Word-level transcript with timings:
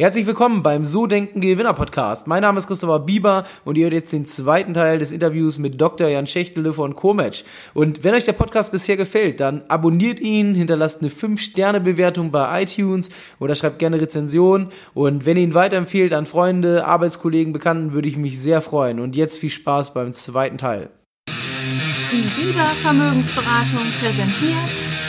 Herzlich 0.00 0.26
willkommen 0.26 0.62
beim 0.62 0.82
So 0.82 1.06
Denken 1.06 1.42
Gewinner 1.42 1.74
Podcast. 1.74 2.26
Mein 2.26 2.40
Name 2.40 2.56
ist 2.56 2.66
Christopher 2.66 3.00
Bieber 3.00 3.44
und 3.66 3.76
ihr 3.76 3.82
hört 3.84 3.92
jetzt 3.92 4.14
den 4.14 4.24
zweiten 4.24 4.72
Teil 4.72 4.98
des 4.98 5.12
Interviews 5.12 5.58
mit 5.58 5.78
Dr. 5.78 6.08
Jan 6.08 6.26
Schächtele 6.26 6.72
von 6.72 6.94
Comatch. 6.96 7.44
Und 7.74 8.02
wenn 8.02 8.14
euch 8.14 8.24
der 8.24 8.32
Podcast 8.32 8.72
bisher 8.72 8.96
gefällt, 8.96 9.40
dann 9.40 9.60
abonniert 9.68 10.18
ihn, 10.18 10.54
hinterlasst 10.54 11.02
eine 11.02 11.10
5-Sterne-Bewertung 11.10 12.30
bei 12.30 12.62
iTunes 12.62 13.10
oder 13.40 13.54
schreibt 13.54 13.78
gerne 13.78 14.00
Rezension. 14.00 14.72
Und 14.94 15.26
wenn 15.26 15.36
ihr 15.36 15.42
ihn 15.42 15.52
weiterempfehlt 15.52 16.14
an 16.14 16.24
Freunde, 16.24 16.86
Arbeitskollegen, 16.86 17.52
Bekannten, 17.52 17.92
würde 17.92 18.08
ich 18.08 18.16
mich 18.16 18.40
sehr 18.40 18.62
freuen. 18.62 19.00
Und 19.00 19.14
jetzt 19.14 19.36
viel 19.36 19.50
Spaß 19.50 19.92
beim 19.92 20.14
zweiten 20.14 20.56
Teil. 20.56 20.88
Die 21.28 22.42
Bieber 22.42 22.72
Vermögensberatung 22.80 23.84
präsentiert 24.00 24.56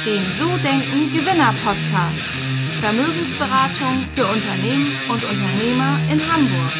den 0.06 0.22
So 0.38 0.48
Denken 0.58 1.16
Gewinner 1.16 1.56
Podcast. 1.64 2.51
Vermögensberatung 2.82 4.08
für 4.16 4.26
Unternehmen 4.26 4.92
und 5.08 5.24
Unternehmer 5.24 6.00
in 6.12 6.20
Hamburg. 6.20 6.72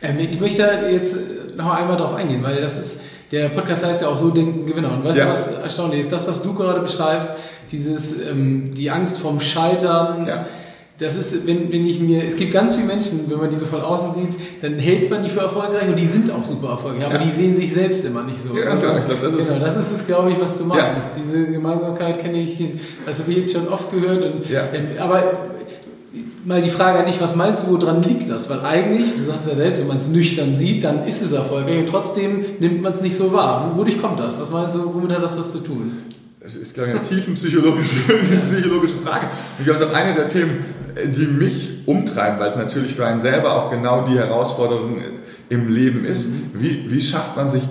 Ähm, 0.00 0.18
ich 0.18 0.40
möchte 0.40 0.88
jetzt 0.90 1.18
noch 1.54 1.74
einmal 1.74 1.98
darauf 1.98 2.14
eingehen, 2.14 2.42
weil 2.42 2.62
das 2.62 2.78
ist, 2.78 3.00
der 3.30 3.50
Podcast 3.50 3.84
heißt 3.84 4.00
ja 4.00 4.08
auch 4.08 4.16
so 4.16 4.30
Denken 4.30 4.64
Gewinner. 4.64 4.92
Und 4.92 5.04
weißt 5.04 5.18
ja. 5.18 5.26
du, 5.26 5.32
was 5.32 5.48
erstaunlich 5.48 6.00
ist? 6.00 6.10
Das, 6.10 6.26
was 6.26 6.42
du 6.42 6.54
gerade 6.54 6.80
beschreibst, 6.80 7.32
dieses, 7.70 8.22
ähm, 8.22 8.72
die 8.74 8.90
Angst 8.90 9.18
vom 9.18 9.38
Scheitern, 9.38 10.26
ja 10.26 10.46
das 10.98 11.16
ist, 11.16 11.46
wenn, 11.46 11.72
wenn 11.72 11.86
ich 11.86 12.00
mir, 12.00 12.22
es 12.22 12.36
gibt 12.36 12.52
ganz 12.52 12.76
viele 12.76 12.86
Menschen, 12.86 13.28
wenn 13.28 13.38
man 13.38 13.50
die 13.50 13.56
so 13.56 13.66
von 13.66 13.80
außen 13.80 14.14
sieht, 14.14 14.38
dann 14.60 14.78
hält 14.78 15.10
man 15.10 15.22
die 15.22 15.30
für 15.30 15.40
erfolgreich 15.40 15.88
und 15.88 15.98
die 15.98 16.06
sind 16.06 16.30
auch 16.30 16.44
super 16.44 16.70
erfolgreich, 16.70 17.06
aber 17.06 17.14
ja. 17.14 17.24
die 17.24 17.30
sehen 17.30 17.56
sich 17.56 17.72
selbst 17.72 18.04
immer 18.04 18.22
nicht 18.22 18.40
so. 18.40 18.56
Ja, 18.56 18.64
ganz 18.64 18.84
also, 18.84 18.98
ich 18.98 19.04
glaube, 19.06 19.30
das 19.30 19.34
ist. 19.34 19.48
Genau, 19.48 19.64
das 19.64 19.76
ist 19.76 19.92
es, 19.92 20.06
glaube 20.06 20.30
ich, 20.30 20.40
was 20.40 20.58
du 20.58 20.64
meinst. 20.64 21.08
Ja. 21.16 21.22
Diese 21.22 21.46
Gemeinsamkeit 21.46 22.20
kenne 22.20 22.40
ich, 22.40 22.62
das 23.06 23.20
habe 23.20 23.32
ich 23.32 23.38
jetzt 23.38 23.52
schon 23.52 23.68
oft 23.68 23.90
gehört. 23.90 24.22
Und, 24.22 24.50
ja. 24.50 24.68
ähm, 24.72 24.88
aber 24.98 25.22
mal 26.44 26.62
die 26.62 26.70
Frage 26.70 27.00
an 27.00 27.06
dich, 27.06 27.20
was 27.20 27.36
meinst 27.36 27.66
du, 27.66 27.80
woran 27.80 28.02
liegt 28.02 28.28
das? 28.28 28.50
Weil 28.50 28.60
eigentlich, 28.60 29.14
du 29.14 29.22
sagst 29.22 29.48
ja 29.48 29.54
selbst, 29.54 29.80
wenn 29.80 29.88
man 29.88 29.96
es 29.96 30.08
nüchtern 30.08 30.54
sieht, 30.54 30.84
dann 30.84 31.06
ist 31.06 31.22
es 31.22 31.32
erfolgreich 31.32 31.78
und 31.78 31.88
trotzdem 31.88 32.44
nimmt 32.60 32.82
man 32.82 32.92
es 32.92 33.00
nicht 33.00 33.16
so 33.16 33.32
wahr. 33.32 33.72
Wodurch 33.76 34.00
kommt 34.00 34.20
das? 34.20 34.40
Was 34.40 34.50
meinst 34.50 34.76
du, 34.76 34.94
womit 34.94 35.12
hat 35.12 35.22
das 35.22 35.36
was 35.36 35.52
zu 35.52 35.58
tun? 35.58 35.92
Das 36.40 36.56
ist, 36.56 36.74
glaube 36.74 36.90
ich, 36.90 36.96
eine 36.96 37.04
tiefenpsychologische 37.04 37.96
psychologische 38.46 38.96
Frage. 38.96 39.26
Ich 39.58 39.64
glaube, 39.64 39.78
das 39.78 39.88
ist 39.88 39.94
eine 39.94 40.14
der 40.14 40.28
Themen, 40.28 40.64
die 41.06 41.26
mich 41.26 41.70
umtreiben, 41.86 42.38
weil 42.38 42.48
es 42.48 42.56
natürlich 42.56 42.94
für 42.94 43.06
einen 43.06 43.20
selber 43.20 43.56
auch 43.56 43.70
genau 43.70 44.04
die 44.04 44.16
Herausforderung 44.16 45.02
im 45.48 45.68
Leben 45.68 46.04
ist. 46.04 46.30
Mhm. 46.30 46.50
Wie, 46.54 46.90
wie 46.90 47.00
schafft 47.00 47.36
man 47.36 47.48
sich 47.48 47.62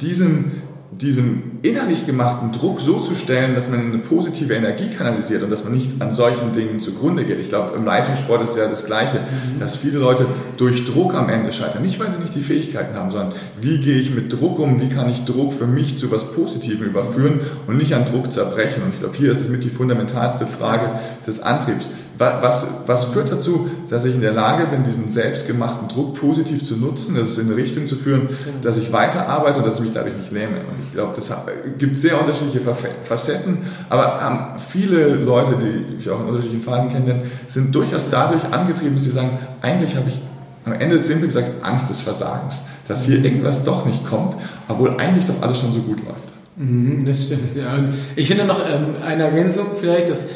diesen 0.00 0.60
diesen 1.00 1.60
innerlich 1.62 2.04
gemachten 2.04 2.52
Druck 2.52 2.80
so 2.80 3.00
zu 3.00 3.14
stellen, 3.14 3.54
dass 3.54 3.70
man 3.70 3.80
eine 3.80 3.98
positive 3.98 4.52
Energie 4.54 4.90
kanalisiert 4.90 5.42
und 5.42 5.50
dass 5.50 5.64
man 5.64 5.72
nicht 5.72 6.00
an 6.00 6.12
solchen 6.12 6.52
Dingen 6.52 6.78
zugrunde 6.78 7.24
geht. 7.24 7.40
Ich 7.40 7.48
glaube, 7.48 7.74
im 7.74 7.84
Leistungssport 7.84 8.42
ist 8.42 8.56
ja 8.56 8.66
das 8.66 8.84
Gleiche, 8.84 9.20
mhm. 9.20 9.60
dass 9.60 9.76
viele 9.76 9.98
Leute 9.98 10.26
durch 10.56 10.84
Druck 10.84 11.14
am 11.14 11.28
Ende 11.28 11.52
scheitern. 11.52 11.82
Nicht, 11.82 11.98
weil 11.98 12.10
sie 12.10 12.18
nicht 12.18 12.34
die 12.34 12.40
Fähigkeiten 12.40 12.94
haben, 12.94 13.10
sondern 13.10 13.32
wie 13.60 13.78
gehe 13.78 13.98
ich 13.98 14.14
mit 14.14 14.32
Druck 14.32 14.58
um, 14.58 14.80
wie 14.80 14.88
kann 14.88 15.08
ich 15.08 15.24
Druck 15.24 15.52
für 15.52 15.66
mich 15.66 15.98
zu 15.98 16.06
etwas 16.06 16.32
Positivem 16.32 16.86
überführen 16.86 17.40
und 17.66 17.78
nicht 17.78 17.94
an 17.94 18.04
Druck 18.04 18.30
zerbrechen. 18.30 18.82
Und 18.82 18.90
ich 18.90 19.00
glaube, 19.00 19.16
hier 19.16 19.32
ist 19.32 19.40
es 19.40 19.48
mit 19.48 19.64
die 19.64 19.70
fundamentalste 19.70 20.46
Frage 20.46 20.98
des 21.26 21.40
Antriebs. 21.40 21.88
Was, 22.20 22.66
was 22.84 23.06
führt 23.06 23.32
dazu, 23.32 23.70
dass 23.88 24.04
ich 24.04 24.14
in 24.14 24.20
der 24.20 24.32
Lage 24.32 24.66
bin, 24.66 24.84
diesen 24.84 25.10
selbstgemachten 25.10 25.88
Druck 25.88 26.20
positiv 26.20 26.62
zu 26.62 26.76
nutzen, 26.76 27.14
das 27.14 27.38
in 27.38 27.46
eine 27.46 27.56
Richtung 27.56 27.86
zu 27.86 27.96
führen, 27.96 28.28
genau. 28.28 28.58
dass 28.60 28.76
ich 28.76 28.92
weiterarbeite 28.92 29.60
und 29.60 29.66
dass 29.66 29.76
ich 29.76 29.80
mich 29.80 29.92
dadurch 29.92 30.14
nicht 30.14 30.30
lähme. 30.30 30.58
Und 30.58 30.84
ich 30.84 30.92
glaube, 30.92 31.14
das 31.16 31.32
gibt 31.78 31.96
sehr 31.96 32.20
unterschiedliche 32.20 32.60
Facetten, 33.04 33.58
aber 33.88 34.20
haben 34.20 34.58
viele 34.58 35.14
Leute, 35.14 35.56
die 35.56 35.96
ich 35.98 36.10
auch 36.10 36.20
in 36.20 36.26
unterschiedlichen 36.26 36.62
Phasen 36.62 36.90
kenne, 36.90 37.22
sind 37.46 37.74
durchaus 37.74 38.10
dadurch 38.10 38.44
angetrieben, 38.52 38.96
dass 38.96 39.04
sie 39.04 39.12
sagen, 39.12 39.38
eigentlich 39.62 39.96
habe 39.96 40.10
ich 40.10 40.20
am 40.66 40.74
Ende 40.74 40.98
simpel 40.98 41.26
gesagt 41.26 41.64
Angst 41.64 41.88
des 41.88 42.02
Versagens, 42.02 42.64
dass 42.86 43.04
hier 43.04 43.24
irgendwas 43.24 43.64
doch 43.64 43.86
nicht 43.86 44.04
kommt, 44.04 44.36
obwohl 44.68 44.90
eigentlich 44.98 45.24
doch 45.24 45.40
alles 45.40 45.58
schon 45.58 45.72
so 45.72 45.80
gut 45.80 46.04
läuft. 46.04 46.28
Mhm, 46.56 47.04
das 47.06 47.24
stimmt, 47.24 47.56
ja. 47.56 47.74
Und 47.76 47.94
ich 48.16 48.28
finde 48.28 48.44
noch 48.44 48.60
ähm, 48.68 48.96
eine 49.02 49.22
Ergänzung 49.22 49.68
vielleicht, 49.80 50.10
dass 50.10 50.26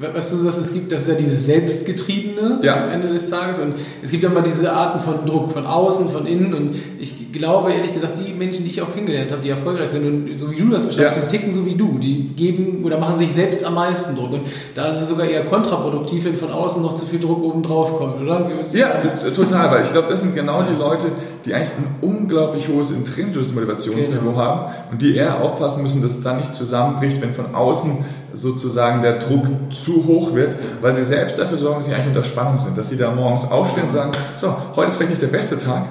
was 0.00 0.30
du 0.30 0.36
sagst, 0.36 0.58
es 0.58 0.72
gibt, 0.72 0.90
das 0.90 1.02
ist 1.02 1.08
ja 1.08 1.14
dieses 1.14 1.46
Selbstgetriebene 1.46 2.58
ja. 2.62 2.82
am 2.82 2.90
Ende 2.90 3.08
des 3.08 3.30
Tages 3.30 3.60
und 3.60 3.74
es 4.02 4.10
gibt 4.10 4.24
ja 4.24 4.28
mal 4.28 4.42
diese 4.42 4.72
Arten 4.72 4.98
von 4.98 5.24
Druck, 5.24 5.52
von 5.52 5.66
außen, 5.66 6.10
von 6.10 6.26
innen 6.26 6.52
und 6.52 6.74
ich 6.98 7.30
glaube, 7.32 7.72
ehrlich 7.72 7.92
gesagt, 7.92 8.14
die 8.18 8.32
Menschen, 8.32 8.64
die 8.64 8.70
ich 8.70 8.82
auch 8.82 8.92
kennengelernt 8.92 9.30
habe, 9.30 9.40
die 9.40 9.50
erfolgreich 9.50 9.90
sind 9.90 10.04
und 10.04 10.36
so 10.36 10.50
wie 10.50 10.56
du 10.56 10.68
das 10.68 10.84
beschreibst, 10.84 11.18
ja. 11.18 11.24
die 11.24 11.36
ticken 11.36 11.52
so 11.52 11.64
wie 11.64 11.76
du, 11.76 11.98
die 11.98 12.28
geben 12.28 12.82
oder 12.84 12.98
machen 12.98 13.16
sich 13.16 13.32
selbst 13.32 13.64
am 13.64 13.74
meisten 13.74 14.16
Druck 14.16 14.32
und 14.32 14.42
da 14.74 14.88
ist 14.88 15.00
es 15.00 15.08
sogar 15.08 15.26
eher 15.26 15.44
kontraproduktiv, 15.44 16.24
wenn 16.24 16.34
von 16.34 16.50
außen 16.50 16.82
noch 16.82 16.96
zu 16.96 17.06
viel 17.06 17.20
Druck 17.20 17.44
oben 17.44 17.62
drauf 17.62 17.96
kommt, 17.96 18.20
oder? 18.20 18.50
Ja, 18.72 18.88
total, 19.30 19.70
weil 19.70 19.82
ich 19.84 19.92
glaube, 19.92 20.08
das 20.08 20.20
sind 20.20 20.34
genau 20.34 20.62
die 20.62 20.76
Leute, 20.76 21.06
die 21.44 21.54
eigentlich 21.54 21.70
ein 21.78 21.94
unglaublich 22.00 22.66
hohes 22.68 22.90
intrinsisches 22.90 23.54
Motivationsniveau 23.54 24.30
genau. 24.30 24.36
haben 24.36 24.72
und 24.90 25.02
die 25.02 25.14
eher 25.14 25.40
aufpassen 25.40 25.84
müssen, 25.84 26.02
dass 26.02 26.12
es 26.12 26.22
dann 26.22 26.38
nicht 26.38 26.52
zusammenbricht, 26.52 27.22
wenn 27.22 27.32
von 27.32 27.54
außen 27.54 28.04
sozusagen 28.32 29.02
der 29.02 29.18
Druck 29.18 29.46
zu 29.70 30.06
hoch 30.06 30.34
wird, 30.34 30.56
weil 30.80 30.94
sie 30.94 31.04
selbst 31.04 31.38
dafür 31.38 31.58
sorgen, 31.58 31.78
dass 31.78 31.86
sie 31.86 31.94
eigentlich 31.94 32.08
unter 32.08 32.22
Spannung 32.22 32.60
sind, 32.60 32.76
dass 32.76 32.88
sie 32.88 32.96
da 32.96 33.10
morgens 33.12 33.50
aufstehen 33.50 33.84
und 33.84 33.90
sagen, 33.90 34.12
so, 34.36 34.54
heute 34.76 34.88
ist 34.88 34.96
vielleicht 34.96 35.10
nicht 35.10 35.22
der 35.22 35.28
beste 35.28 35.58
Tag, 35.58 35.84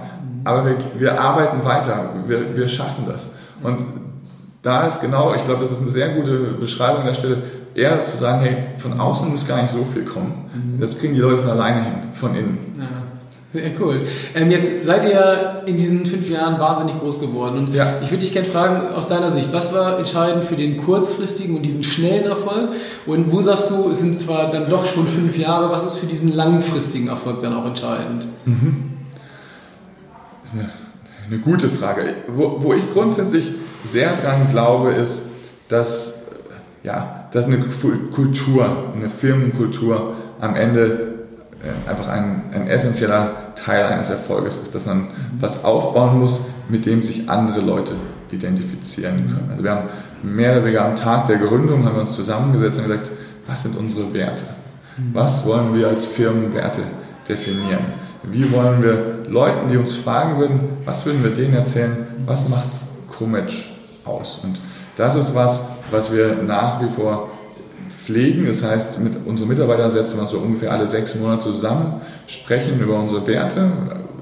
aber 0.44 0.66
wir, 0.66 0.78
wir 0.98 1.20
arbeiten 1.20 1.64
weiter, 1.66 2.10
wir, 2.28 2.56
wir 2.56 2.68
schaffen 2.68 3.06
das. 3.08 3.32
Und 3.64 3.82
da 4.62 4.86
ist 4.86 5.02
genau, 5.02 5.34
ich 5.34 5.44
glaube, 5.46 5.62
das 5.62 5.72
ist 5.72 5.82
eine 5.82 5.92
sehr 5.92 6.10
gute 6.10 6.54
Beschreibung 6.60 7.02
an 7.02 7.08
der 7.08 7.14
Stelle, 7.14 7.38
eher 7.74 8.04
zu 8.04 8.18
sagen, 8.18 8.42
hey, 8.42 8.58
von 8.78 9.00
außen 9.00 9.30
muss 9.30 9.48
gar 9.48 9.62
nicht 9.62 9.72
so 9.72 9.86
viel 9.86 10.04
kommen. 10.04 10.50
Mhm. 10.54 10.80
Das 10.80 11.00
kriegen 11.00 11.14
die 11.14 11.20
Leute 11.20 11.38
von 11.38 11.52
alleine 11.52 11.84
hin, 11.84 11.94
von 12.14 12.36
innen. 12.36 12.74
Ja. 12.78 13.07
Sehr 13.58 13.72
cool. 13.80 14.06
Ähm, 14.36 14.52
jetzt 14.52 14.84
seid 14.84 15.04
ihr 15.10 15.64
in 15.66 15.78
diesen 15.78 16.06
fünf 16.06 16.30
Jahren 16.30 16.60
wahnsinnig 16.60 17.00
groß 17.00 17.20
geworden. 17.20 17.58
Und 17.58 17.74
ja. 17.74 17.96
ich 18.04 18.12
würde 18.12 18.24
dich 18.24 18.32
gerne 18.32 18.48
fragen, 18.48 18.94
aus 18.94 19.08
deiner 19.08 19.32
Sicht, 19.32 19.52
was 19.52 19.74
war 19.74 19.98
entscheidend 19.98 20.46
für 20.46 20.56
den 20.56 20.78
kurzfristigen 20.78 21.56
und 21.56 21.64
diesen 21.64 21.82
schnellen 21.82 22.26
Erfolg? 22.26 22.70
Und 23.08 23.32
wo 23.32 23.42
sagst 23.42 23.72
du, 23.72 23.90
es 23.90 24.02
sind 24.02 24.20
zwar 24.20 24.52
dann 24.52 24.70
doch 24.70 24.86
schon 24.86 25.08
fünf 25.08 25.36
Jahre, 25.40 25.72
was 25.72 25.84
ist 25.84 25.96
für 25.98 26.06
diesen 26.06 26.36
langfristigen 26.36 27.08
Erfolg 27.08 27.42
dann 27.42 27.56
auch 27.56 27.66
entscheidend? 27.66 28.28
Mhm. 28.46 28.92
Das 30.44 30.54
ist 30.54 30.60
eine, 30.60 30.70
eine 31.28 31.40
gute 31.40 31.68
Frage. 31.68 32.14
Wo, 32.28 32.58
wo, 32.60 32.74
ich 32.76 32.84
grundsätzlich 32.94 33.54
sehr 33.84 34.16
dran 34.18 34.52
glaube, 34.52 34.92
ist, 34.92 35.30
dass, 35.68 36.28
ja, 36.84 37.28
dass 37.32 37.48
eine 37.48 37.58
Kultur, 37.58 38.70
eine 38.96 39.10
Firmenkultur 39.10 40.14
am 40.40 40.56
Ende 40.56 40.84
äh, 40.84 41.07
einfach 41.88 42.08
ein, 42.08 42.44
ein 42.54 42.68
essentieller 42.68 43.32
Teil 43.56 43.86
eines 43.86 44.10
Erfolges 44.10 44.58
ist, 44.58 44.76
dass 44.76 44.86
man 44.86 45.08
was 45.40 45.66
aufbauen 45.66 46.20
muss, 46.20 46.42
mit 46.70 46.86
dem 46.86 47.02
sich 47.02 47.30
andere 47.30 47.62
Leute 47.62 47.94
identifizieren 48.32 49.28
können. 49.28 49.50
Also 49.52 49.64
wir 49.64 49.72
haben 49.72 49.90
mehr 50.24 50.52
oder 50.52 50.64
weniger 50.66 50.86
am 50.86 50.96
Tag 50.96 51.28
der 51.28 51.38
Gründung 51.38 51.86
haben 51.86 51.96
wir 51.96 52.02
uns 52.02 52.14
zusammengesetzt 52.14 52.80
und 52.80 52.88
gesagt, 52.88 53.12
was 53.48 53.64
sind 53.64 53.78
unsere 53.78 54.14
Werte? 54.14 54.46
Was 55.14 55.46
wollen 55.46 55.76
wir 55.76 55.88
als 55.88 56.06
Firmenwerte 56.06 56.82
definieren? 57.28 57.86
Wie 58.24 58.52
wollen 58.52 58.82
wir 58.82 59.30
Leuten, 59.30 59.70
die 59.70 59.78
uns 59.78 59.96
fragen 59.96 60.40
würden, 60.40 60.60
was 60.86 61.06
würden 61.06 61.24
wir 61.24 61.32
denen 61.32 61.54
erzählen, 61.54 62.08
was 62.26 62.50
macht 62.50 62.70
Comatch 63.18 63.78
aus? 64.04 64.42
Und 64.44 64.60
das 64.96 65.16
ist 65.16 65.36
was, 65.36 65.70
was 65.92 66.12
wir 66.12 66.36
nach 66.36 66.82
wie 66.82 66.90
vor 66.90 67.30
pflegen. 67.90 68.46
Das 68.46 68.64
heißt, 68.64 69.00
mit 69.00 69.14
unseren 69.26 69.50
Mitarbeitern 69.50 69.92
setzen 69.92 70.20
wir 70.20 70.28
so 70.28 70.40
ungefähr 70.40 70.72
alle 70.72 70.88
sechs 70.88 71.16
Monate 71.16 71.44
zusammen, 71.44 72.02
sprechen 72.28 72.80
über 72.80 73.00
unsere 73.00 73.26
Werte. 73.28 73.72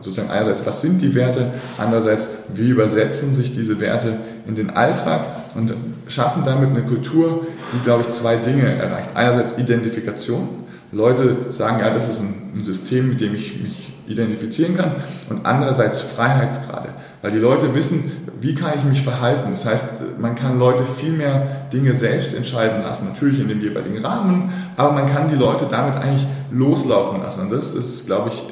Sozusagen 0.01 0.29
einerseits, 0.29 0.65
was 0.65 0.81
sind 0.81 1.01
die 1.01 1.15
Werte? 1.15 1.53
Andererseits, 1.77 2.29
wie 2.53 2.69
übersetzen 2.69 3.33
sich 3.33 3.53
diese 3.53 3.79
Werte 3.79 4.19
in 4.47 4.55
den 4.55 4.69
Alltag 4.69 5.21
und 5.55 5.73
schaffen 6.07 6.43
damit 6.43 6.69
eine 6.69 6.83
Kultur, 6.83 7.47
die, 7.73 7.83
glaube 7.83 8.01
ich, 8.01 8.09
zwei 8.09 8.35
Dinge 8.35 8.75
erreicht. 8.75 9.11
Einerseits 9.15 9.57
Identifikation. 9.57 10.64
Leute 10.95 11.35
sagen, 11.49 11.79
ja, 11.79 11.89
das 11.89 12.07
ist 12.07 12.21
ein, 12.21 12.63
System, 12.63 13.09
mit 13.09 13.19
dem 13.19 13.35
ich 13.35 13.61
mich 13.61 13.91
identifizieren 14.07 14.77
kann. 14.77 14.91
Und 15.29 15.45
andererseits 15.45 15.99
Freiheitsgrade. 15.99 16.87
Weil 17.21 17.31
die 17.31 17.37
Leute 17.37 17.75
wissen, 17.75 18.13
wie 18.39 18.55
kann 18.55 18.71
ich 18.77 18.83
mich 18.85 19.01
verhalten. 19.01 19.51
Das 19.51 19.65
heißt, 19.65 19.85
man 20.19 20.35
kann 20.35 20.57
Leute 20.57 20.83
viel 20.85 21.11
mehr 21.11 21.67
Dinge 21.73 21.93
selbst 21.93 22.33
entscheiden 22.33 22.81
lassen, 22.81 23.09
natürlich 23.09 23.41
in 23.41 23.49
dem 23.49 23.59
jeweiligen 23.59 24.03
Rahmen, 24.05 24.53
aber 24.77 24.93
man 24.93 25.11
kann 25.11 25.29
die 25.29 25.35
Leute 25.35 25.65
damit 25.69 25.97
eigentlich 25.97 26.25
loslaufen 26.49 27.21
lassen. 27.21 27.41
Und 27.41 27.51
das 27.51 27.73
ist, 27.75 28.05
glaube 28.05 28.29
ich, 28.29 28.43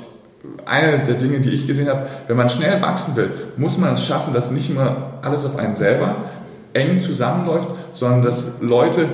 eine 0.66 1.00
der 1.00 1.16
Dinge, 1.16 1.39
die 1.39 1.51
ich 1.51 1.66
gesehen 1.66 1.88
habe. 1.88 2.07
Wenn 2.28 2.36
man 2.36 2.50
schnell 2.50 2.81
wachsen 2.81 3.16
will, 3.16 3.31
muss 3.56 3.78
man 3.78 3.94
es 3.94 4.06
schaffen, 4.06 4.34
dass 4.34 4.51
nicht 4.51 4.69
immer 4.69 5.13
alles 5.22 5.46
auf 5.46 5.57
einen 5.57 5.75
selber 5.75 6.16
eng 6.74 7.00
zusammenläuft, 7.00 7.69
sondern 7.94 8.22
dass 8.22 8.60
Leute 8.60 9.06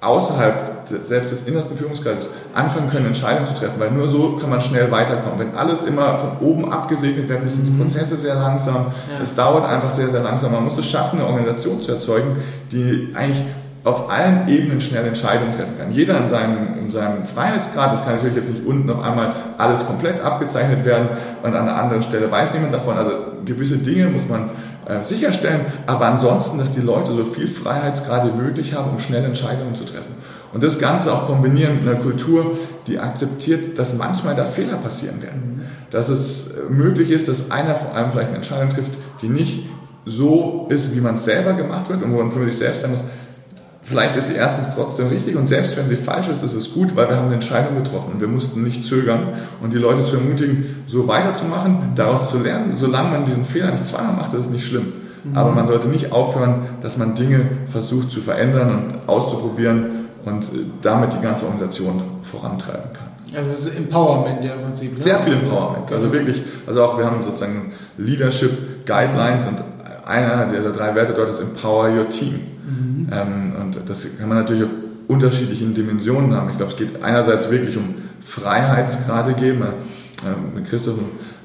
außerhalb 0.00 0.69
selbst 1.02 1.30
des 1.30 1.46
innersten 1.46 1.76
Führungskreises 1.76 2.30
anfangen 2.54 2.90
können, 2.90 3.06
Entscheidungen 3.06 3.46
zu 3.46 3.54
treffen, 3.54 3.78
weil 3.78 3.90
nur 3.90 4.08
so 4.08 4.36
kann 4.36 4.50
man 4.50 4.60
schnell 4.60 4.90
weiterkommen. 4.90 5.38
Wenn 5.38 5.54
alles 5.54 5.84
immer 5.84 6.18
von 6.18 6.38
oben 6.40 6.70
abgesegnet 6.70 7.28
werden 7.28 7.44
müssen, 7.44 7.64
die 7.64 7.70
mhm. 7.70 7.78
Prozesse 7.78 8.16
sehr 8.16 8.34
langsam, 8.34 8.86
ja. 9.10 9.20
es 9.20 9.34
dauert 9.34 9.64
einfach 9.64 9.90
sehr, 9.90 10.08
sehr 10.10 10.22
langsam. 10.22 10.52
Man 10.52 10.64
muss 10.64 10.78
es 10.78 10.86
schaffen, 10.86 11.20
eine 11.20 11.28
Organisation 11.28 11.80
zu 11.80 11.92
erzeugen, 11.92 12.36
die 12.72 13.12
eigentlich 13.14 13.42
auf 13.82 14.10
allen 14.10 14.46
Ebenen 14.48 14.80
schnell 14.80 15.06
Entscheidungen 15.06 15.52
treffen 15.52 15.78
kann. 15.78 15.90
Jeder 15.92 16.18
in 16.18 16.28
seinem, 16.28 16.78
in 16.78 16.90
seinem 16.90 17.24
Freiheitsgrad, 17.24 17.92
das 17.92 18.04
kann 18.04 18.16
natürlich 18.16 18.36
jetzt 18.36 18.50
nicht 18.50 18.66
unten 18.66 18.90
auf 18.90 19.02
einmal 19.02 19.34
alles 19.56 19.86
komplett 19.86 20.20
abgezeichnet 20.20 20.84
werden 20.84 21.08
und 21.42 21.54
an 21.54 21.68
einer 21.68 21.76
anderen 21.76 22.02
Stelle 22.02 22.30
weiß 22.30 22.52
niemand 22.52 22.74
davon. 22.74 22.98
Also 22.98 23.12
gewisse 23.46 23.78
Dinge 23.78 24.08
muss 24.08 24.28
man 24.28 24.50
äh, 24.86 25.02
sicherstellen, 25.02 25.64
aber 25.86 26.06
ansonsten, 26.06 26.58
dass 26.58 26.72
die 26.72 26.80
Leute 26.80 27.12
so 27.12 27.24
viel 27.24 27.48
Freiheitsgrade 27.48 28.32
wie 28.34 28.42
möglich 28.42 28.74
haben, 28.74 28.90
um 28.90 28.98
schnell 28.98 29.24
Entscheidungen 29.24 29.74
zu 29.74 29.84
treffen. 29.84 30.14
Und 30.52 30.62
das 30.64 30.78
Ganze 30.78 31.12
auch 31.12 31.26
kombinieren 31.26 31.76
mit 31.76 31.88
einer 31.88 32.00
Kultur, 32.00 32.58
die 32.86 32.98
akzeptiert, 32.98 33.78
dass 33.78 33.94
manchmal 33.94 34.34
da 34.34 34.44
Fehler 34.44 34.76
passieren 34.76 35.22
werden. 35.22 35.62
Dass 35.90 36.08
es 36.08 36.52
äh, 36.52 36.70
möglich 36.70 37.10
ist, 37.10 37.28
dass 37.28 37.50
einer 37.50 37.74
vor 37.74 37.94
allem 37.94 38.10
vielleicht 38.10 38.28
eine 38.28 38.36
Entscheidung 38.36 38.70
trifft, 38.70 38.92
die 39.22 39.28
nicht 39.28 39.68
so 40.06 40.66
ist, 40.70 40.94
wie 40.94 41.00
man 41.00 41.14
es 41.14 41.24
selber 41.24 41.52
gemacht 41.52 41.88
wird 41.88 42.02
und 42.02 42.12
wo 42.12 42.16
man 42.16 42.32
für 42.32 42.44
sich 42.44 42.56
selbst 42.56 42.80
sagen 42.80 42.94
muss, 42.94 43.04
vielleicht 43.82 44.16
ist 44.16 44.28
sie 44.28 44.34
erstens 44.34 44.74
trotzdem 44.74 45.08
richtig 45.08 45.36
und 45.36 45.46
selbst 45.46 45.76
wenn 45.76 45.86
sie 45.88 45.96
falsch 45.96 46.28
ist, 46.28 46.42
ist 46.42 46.54
es 46.54 46.72
gut, 46.72 46.96
weil 46.96 47.08
wir 47.08 47.16
haben 47.16 47.26
eine 47.26 47.34
Entscheidung 47.34 47.76
getroffen 47.76 48.14
und 48.14 48.20
wir 48.20 48.28
mussten 48.28 48.64
nicht 48.64 48.84
zögern 48.84 49.28
und 49.62 49.72
die 49.72 49.78
Leute 49.78 50.02
zu 50.04 50.16
ermutigen, 50.16 50.82
so 50.86 51.06
weiterzumachen, 51.06 51.92
daraus 51.94 52.30
zu 52.30 52.38
lernen. 52.38 52.74
Solange 52.74 53.10
man 53.10 53.24
diesen 53.24 53.44
Fehler 53.44 53.70
nicht 53.70 53.84
zweimal 53.84 54.14
macht, 54.14 54.32
ist 54.32 54.46
es 54.46 54.50
nicht 54.50 54.66
schlimm. 54.66 54.92
Mhm. 55.24 55.36
Aber 55.36 55.52
man 55.52 55.66
sollte 55.66 55.88
nicht 55.88 56.12
aufhören, 56.12 56.62
dass 56.80 56.96
man 56.96 57.14
Dinge 57.14 57.48
versucht 57.66 58.10
zu 58.10 58.20
verändern 58.20 58.84
und 58.84 59.08
auszuprobieren 59.08 59.99
und 60.24 60.44
äh, 60.44 60.64
damit 60.82 61.12
die 61.12 61.20
ganze 61.20 61.46
Organisation 61.46 62.02
vorantreiben 62.22 62.92
kann. 62.92 63.08
Also 63.36 63.50
es 63.52 63.66
ist 63.66 63.76
Empowerment 63.76 64.44
ja 64.44 64.54
im 64.54 64.62
Prinzip. 64.62 64.92
Ne? 64.92 64.98
Sehr 64.98 65.18
viel 65.20 65.34
Empowerment. 65.34 65.90
Also 65.92 66.12
wirklich, 66.12 66.42
also 66.66 66.82
auch 66.82 66.98
wir 66.98 67.04
haben 67.04 67.22
sozusagen 67.22 67.72
Leadership 67.96 68.86
Guidelines 68.86 69.46
und 69.46 69.58
einer 70.04 70.46
der 70.46 70.72
drei 70.72 70.94
Werte 70.94 71.12
dort 71.12 71.28
ist 71.28 71.40
Empower 71.40 71.90
Your 71.90 72.08
Team. 72.08 72.40
Mhm. 72.64 73.08
Ähm, 73.12 73.52
und 73.60 73.88
das 73.88 74.18
kann 74.18 74.28
man 74.28 74.38
natürlich 74.38 74.64
auf 74.64 74.70
unterschiedlichen 75.06 75.74
Dimensionen 75.74 76.34
haben. 76.34 76.50
Ich 76.50 76.56
glaube, 76.56 76.72
es 76.72 76.78
geht 76.78 77.02
einerseits 77.02 77.50
wirklich 77.50 77.76
um 77.76 77.94
Freiheitsgrade 78.20 79.34
geben. 79.34 79.62
Äh, 79.62 80.56
mit 80.56 80.68
Christoph, 80.68 80.96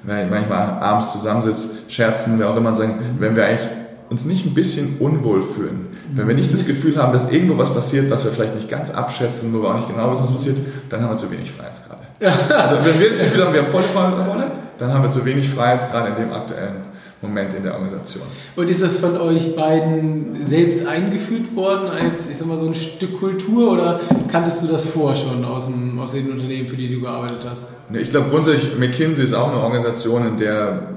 wenn 0.03 0.25
ich 0.25 0.31
manchmal 0.31 0.79
abends 0.81 1.11
zusammensitzt, 1.11 1.91
scherzen 1.91 2.39
wir 2.39 2.49
auch 2.49 2.57
immer 2.57 2.69
und 2.69 2.75
sagen, 2.75 2.99
wenn 3.19 3.35
wir 3.35 3.45
eigentlich 3.45 3.69
uns 4.09 4.25
nicht 4.25 4.45
ein 4.45 4.53
bisschen 4.53 4.97
unwohl 4.99 5.41
fühlen, 5.41 5.87
wenn 6.13 6.27
wir 6.27 6.35
nicht 6.35 6.53
das 6.53 6.65
Gefühl 6.65 6.97
haben, 6.97 7.11
dass 7.11 7.31
irgendwo 7.31 7.57
was 7.57 7.73
passiert, 7.73 8.09
was 8.09 8.23
wir 8.23 8.31
vielleicht 8.31 8.55
nicht 8.55 8.69
ganz 8.69 8.91
abschätzen, 8.91 9.53
wo 9.53 9.61
wir 9.61 9.69
auch 9.69 9.75
nicht 9.75 9.87
genau 9.87 10.11
wissen, 10.11 10.25
was 10.25 10.33
passiert, 10.33 10.57
dann 10.89 11.01
haben 11.01 11.11
wir 11.11 11.17
zu 11.17 11.31
wenig 11.31 11.51
Freiheitsgrade. 11.51 12.01
Also 12.19 12.75
wenn 12.83 12.99
wir 12.99 13.09
das 13.09 13.19
Gefühl 13.19 13.45
haben, 13.45 13.53
wir 13.53 13.63
haben 13.63 13.71
volle 13.71 14.25
Rolle, 14.25 14.51
dann 14.77 14.93
haben 14.93 15.03
wir 15.03 15.09
zu 15.09 15.25
wenig 15.25 15.49
Freiheitsgrade 15.49 16.09
in 16.09 16.15
dem 16.15 16.33
aktuellen 16.33 16.95
Moment 17.21 17.53
in 17.53 17.63
der 17.63 17.73
Organisation. 17.73 18.23
Und 18.55 18.69
ist 18.69 18.81
das 18.81 18.99
von 18.99 19.17
euch 19.17 19.55
beiden 19.55 20.45
selbst 20.45 20.85
eingeführt 20.85 21.55
worden 21.55 21.87
als, 21.89 22.29
ich 22.29 22.37
sag 22.37 22.47
mal, 22.47 22.57
so 22.57 22.67
ein 22.67 22.75
Stück 22.75 23.19
Kultur 23.19 23.73
oder 23.73 23.99
kanntest 24.31 24.63
du 24.63 24.67
das 24.67 24.85
vorher 24.85 25.15
schon 25.15 25.43
aus, 25.43 25.67
dem, 25.67 25.97
aus 25.97 26.11
den 26.11 26.31
Unternehmen, 26.31 26.67
für 26.67 26.75
die 26.75 26.93
du 26.93 27.01
gearbeitet 27.01 27.45
hast? 27.49 27.73
Ich 27.93 28.09
glaube 28.09 28.29
grundsätzlich, 28.29 28.77
McKinsey 28.77 29.23
ist 29.23 29.33
auch 29.33 29.51
eine 29.51 29.61
Organisation, 29.61 30.27
in 30.27 30.37
der 30.37 30.89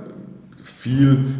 viel 0.62 1.34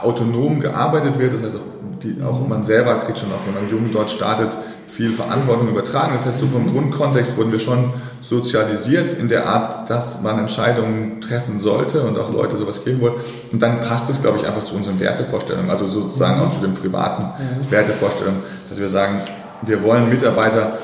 autonom 0.00 0.60
gearbeitet 0.60 1.18
wird. 1.18 1.34
Das 1.34 1.42
heißt, 1.42 1.56
auch, 1.56 2.00
die, 2.02 2.16
auch 2.22 2.46
man 2.46 2.64
selber 2.64 2.98
kriegt 3.00 3.18
schon 3.18 3.30
auch, 3.30 3.46
wenn 3.46 3.54
man 3.54 3.70
jung 3.70 3.90
dort 3.92 4.10
startet, 4.10 4.56
viel 4.86 5.12
Verantwortung 5.12 5.68
übertragen. 5.68 6.12
Das 6.12 6.26
heißt, 6.26 6.40
so 6.40 6.46
vom 6.46 6.66
Grundkontext 6.70 7.36
wurden 7.38 7.52
wir 7.52 7.58
schon 7.58 7.92
sozialisiert 8.20 9.14
in 9.14 9.28
der 9.28 9.46
Art, 9.46 9.88
dass 9.88 10.22
man 10.22 10.38
Entscheidungen 10.38 11.20
treffen 11.20 11.60
sollte 11.60 12.02
und 12.02 12.18
auch 12.18 12.32
Leute 12.32 12.56
sowas 12.58 12.84
geben 12.84 13.00
wollen. 13.00 13.14
Und 13.50 13.62
dann 13.62 13.80
passt 13.80 14.10
es, 14.10 14.20
glaube 14.20 14.38
ich, 14.38 14.46
einfach 14.46 14.64
zu 14.64 14.74
unseren 14.74 15.00
Wertevorstellungen, 15.00 15.70
also 15.70 15.86
sozusagen 15.86 16.40
auch 16.40 16.50
zu 16.50 16.60
den 16.60 16.74
privaten. 16.74 17.24
Wertevorstellungen, 17.70 18.40
dass 18.68 18.78
wir 18.78 18.88
sagen, 18.88 19.20
wir 19.62 19.82
wollen 19.82 20.10
Mitarbeiter, 20.10 20.78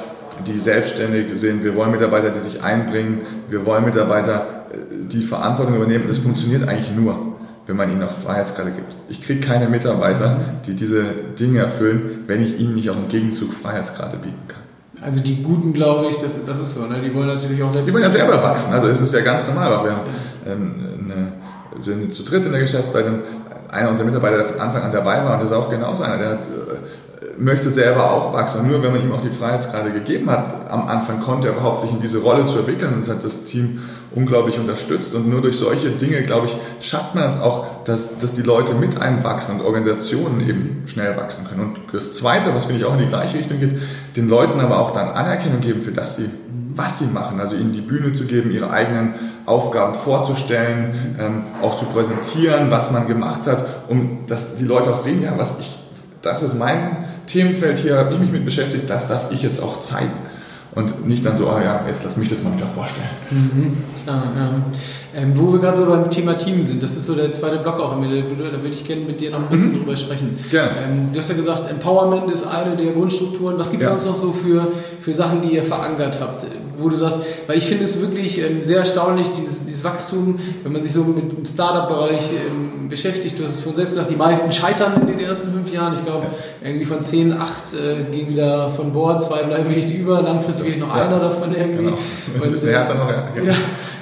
die 0.46 0.56
selbstständig 0.56 1.38
sind, 1.38 1.64
wir 1.64 1.74
wollen 1.74 1.90
Mitarbeiter, 1.90 2.30
die 2.30 2.38
sich 2.38 2.62
einbringen, 2.62 3.22
wir 3.48 3.66
wollen 3.66 3.84
Mitarbeiter, 3.84 4.66
äh, 4.72 4.76
die 5.06 5.22
Verantwortung 5.22 5.76
übernehmen. 5.76 6.04
Und 6.04 6.10
das 6.10 6.18
funktioniert 6.18 6.68
eigentlich 6.68 6.94
nur, 6.94 7.27
wenn 7.68 7.76
man 7.76 7.92
ihnen 7.92 8.02
auch 8.02 8.10
Freiheitsgrade 8.10 8.70
gibt. 8.70 8.96
Ich 9.10 9.22
kriege 9.22 9.40
keine 9.46 9.68
Mitarbeiter, 9.68 10.38
die 10.66 10.74
diese 10.74 11.04
Dinge 11.38 11.60
erfüllen, 11.60 12.24
wenn 12.26 12.42
ich 12.42 12.58
ihnen 12.58 12.74
nicht 12.74 12.88
auch 12.88 12.96
im 12.96 13.08
Gegenzug 13.08 13.52
Freiheitsgrade 13.52 14.16
bieten 14.16 14.48
kann. 14.48 14.62
Also 15.02 15.20
die 15.20 15.42
Guten, 15.42 15.74
glaube 15.74 16.08
ich, 16.08 16.16
das, 16.16 16.44
das 16.46 16.58
ist 16.58 16.74
so, 16.74 16.86
ne? 16.86 17.00
die 17.04 17.14
wollen 17.14 17.28
natürlich 17.28 17.62
auch 17.62 17.68
selbst... 17.68 17.88
Die 17.88 17.92
wollen 17.92 18.04
ja 18.04 18.10
selber 18.10 18.42
wachsen, 18.42 18.72
also 18.72 18.88
es 18.88 19.00
ist 19.00 19.12
ja 19.12 19.20
ganz 19.20 19.46
normal. 19.46 19.72
Auch 19.74 19.84
wir 19.84 19.92
haben 19.92 20.00
ähm, 20.46 20.74
eine, 21.04 21.84
sind 21.84 22.12
zu 22.12 22.24
dritt 22.24 22.46
in 22.46 22.52
der 22.52 22.62
Geschäftsleitung, 22.62 23.18
einer 23.70 23.90
unserer 23.90 24.06
Mitarbeiter, 24.06 24.38
der 24.38 24.46
von 24.46 24.60
Anfang 24.60 24.82
an 24.82 24.90
dabei 24.90 25.22
war, 25.22 25.34
und 25.34 25.42
das 25.42 25.50
ist 25.50 25.56
auch 25.56 25.68
genauso 25.68 26.02
einer, 26.02 26.16
der 26.16 26.30
hat 26.30 26.46
äh, 26.46 26.48
möchte 27.38 27.70
selber 27.70 28.10
auch 28.12 28.32
wachsen. 28.32 28.60
Und 28.60 28.68
nur 28.68 28.82
wenn 28.82 28.92
man 28.92 29.02
ihm 29.02 29.12
auch 29.12 29.20
die 29.20 29.30
Freiheitsgrade 29.30 29.90
gegeben 29.92 30.30
hat, 30.30 30.70
am 30.70 30.88
Anfang 30.88 31.20
konnte 31.20 31.48
er 31.48 31.54
überhaupt 31.54 31.80
sich 31.80 31.90
in 31.90 32.00
diese 32.00 32.18
Rolle 32.18 32.46
zu 32.46 32.58
entwickeln. 32.58 32.94
Und 32.94 33.00
das 33.02 33.14
hat 33.14 33.24
das 33.24 33.44
Team 33.44 33.80
unglaublich 34.14 34.58
unterstützt. 34.58 35.14
Und 35.14 35.28
nur 35.28 35.40
durch 35.40 35.56
solche 35.56 35.90
Dinge, 35.90 36.22
glaube 36.22 36.46
ich, 36.46 36.56
schafft 36.86 37.14
man 37.14 37.24
es 37.24 37.40
auch, 37.40 37.84
dass, 37.84 38.18
dass 38.18 38.32
die 38.32 38.42
Leute 38.42 38.74
mit 38.74 39.00
einem 39.00 39.22
wachsen 39.24 39.60
und 39.60 39.66
Organisationen 39.66 40.40
eben 40.48 40.82
schnell 40.86 41.16
wachsen 41.16 41.46
können. 41.46 41.60
Und 41.60 41.78
das 41.92 42.14
Zweite, 42.14 42.54
was 42.54 42.66
finde 42.66 42.80
ich 42.80 42.86
auch 42.86 42.94
in 42.94 43.00
die 43.00 43.06
gleiche 43.06 43.38
Richtung 43.38 43.60
geht, 43.60 43.80
den 44.16 44.28
Leuten 44.28 44.60
aber 44.60 44.78
auch 44.80 44.90
dann 44.90 45.08
Anerkennung 45.08 45.60
geben 45.60 45.80
für 45.80 45.92
das 45.92 46.16
sie 46.16 46.30
was 46.78 46.98
sie 46.98 47.06
machen, 47.06 47.40
also 47.40 47.56
ihnen 47.56 47.72
die 47.72 47.80
Bühne 47.80 48.12
zu 48.12 48.24
geben, 48.24 48.52
ihre 48.52 48.70
eigenen 48.70 49.14
Aufgaben 49.46 49.94
vorzustellen, 49.94 51.16
ähm, 51.18 51.42
auch 51.60 51.74
zu 51.74 51.86
präsentieren, 51.86 52.70
was 52.70 52.92
man 52.92 53.08
gemacht 53.08 53.48
hat, 53.48 53.66
um 53.88 54.20
dass 54.28 54.54
die 54.54 54.64
Leute 54.64 54.92
auch 54.92 54.96
sehen, 54.96 55.20
ja, 55.22 55.32
was 55.36 55.58
ich 55.58 55.76
das 56.22 56.42
ist 56.42 56.54
mein 56.54 57.04
Themenfeld 57.26 57.78
hier, 57.78 57.98
habe 57.98 58.14
ich 58.14 58.20
mich 58.20 58.32
mit 58.32 58.44
beschäftigt, 58.44 58.88
das 58.88 59.08
darf 59.08 59.30
ich 59.30 59.42
jetzt 59.42 59.62
auch 59.62 59.80
zeigen. 59.80 60.12
Und 60.74 61.08
nicht 61.08 61.24
dann 61.24 61.36
so, 61.36 61.48
oh 61.48 61.58
ja, 61.58 61.84
jetzt 61.86 62.04
lass 62.04 62.16
mich 62.16 62.28
das 62.28 62.42
mal 62.42 62.54
wieder 62.54 62.66
vorstellen. 62.66 63.08
Mhm. 63.30 63.76
Klar, 64.04 64.32
ja. 64.36 64.50
Ähm, 65.20 65.32
wo 65.34 65.52
wir 65.52 65.58
gerade 65.58 65.76
so 65.76 65.86
beim 65.86 66.08
Thema 66.10 66.36
Team 66.36 66.62
sind, 66.62 66.82
das 66.82 66.94
ist 66.94 67.06
so 67.06 67.14
der 67.14 67.32
zweite 67.32 67.56
Block 67.58 67.80
auch, 67.80 67.92
da 67.92 68.00
würde 68.00 68.68
ich 68.68 68.84
gerne 68.84 69.02
mit 69.02 69.20
dir 69.20 69.30
noch 69.30 69.40
ein 69.40 69.48
bisschen 69.48 69.72
mhm. 69.72 69.78
drüber 69.78 69.96
sprechen. 69.96 70.38
Gerne. 70.50 70.82
Ähm, 70.82 71.08
du 71.12 71.18
hast 71.18 71.30
ja 71.30 71.36
gesagt, 71.36 71.68
Empowerment 71.68 72.30
ist 72.30 72.46
eine 72.46 72.76
der 72.76 72.92
Grundstrukturen. 72.92 73.58
Was 73.58 73.70
gibt 73.70 73.82
es 73.82 73.88
ja. 73.88 73.98
sonst 73.98 74.06
noch 74.06 74.16
so 74.16 74.32
für, 74.32 74.68
für 75.00 75.12
Sachen, 75.12 75.42
die 75.42 75.54
ihr 75.56 75.62
verankert 75.62 76.18
habt? 76.20 76.46
Wo 76.78 76.88
du 76.88 76.96
sagst, 76.96 77.20
weil 77.46 77.58
ich 77.58 77.64
finde 77.64 77.84
es 77.84 78.00
wirklich 78.00 78.38
ähm, 78.38 78.62
sehr 78.62 78.78
erstaunlich, 78.78 79.28
dieses, 79.38 79.66
dieses 79.66 79.84
Wachstum, 79.84 80.38
wenn 80.62 80.72
man 80.72 80.82
sich 80.82 80.92
so 80.92 81.04
mit 81.04 81.36
dem 81.36 81.44
Startup-Bereich 81.44 82.30
ähm, 82.32 82.88
beschäftigt. 82.88 83.38
Du 83.38 83.44
hast 83.44 83.54
es 83.54 83.60
von 83.60 83.74
selbst 83.74 83.92
gesagt, 83.92 84.10
die 84.10 84.16
meisten 84.16 84.52
scheitern 84.52 85.00
in 85.02 85.06
den 85.06 85.20
ersten 85.20 85.52
fünf 85.52 85.72
Jahren. 85.72 85.94
Ich 85.94 86.04
glaube, 86.04 86.28
irgendwie 86.62 86.84
von 86.84 87.02
zehn, 87.02 87.32
acht 87.32 87.74
äh, 87.74 88.10
gehen 88.10 88.28
wieder 88.30 88.70
von 88.70 88.92
Bord, 88.92 89.22
zwei 89.22 89.42
bleiben 89.42 89.68
nicht 89.74 89.90
über, 89.90 90.22
langfristig 90.22 90.66
geht 90.66 90.80
noch 90.80 90.96
ja. 90.96 91.06
einer 91.06 91.20
davon 91.20 91.54
irgendwie. 91.54 91.84
Genau. 91.84 91.98
Und, 92.40 92.62
äh, 92.64 92.94
noch, 92.94 93.10
ja. 93.10 93.28
ja. 93.44 93.54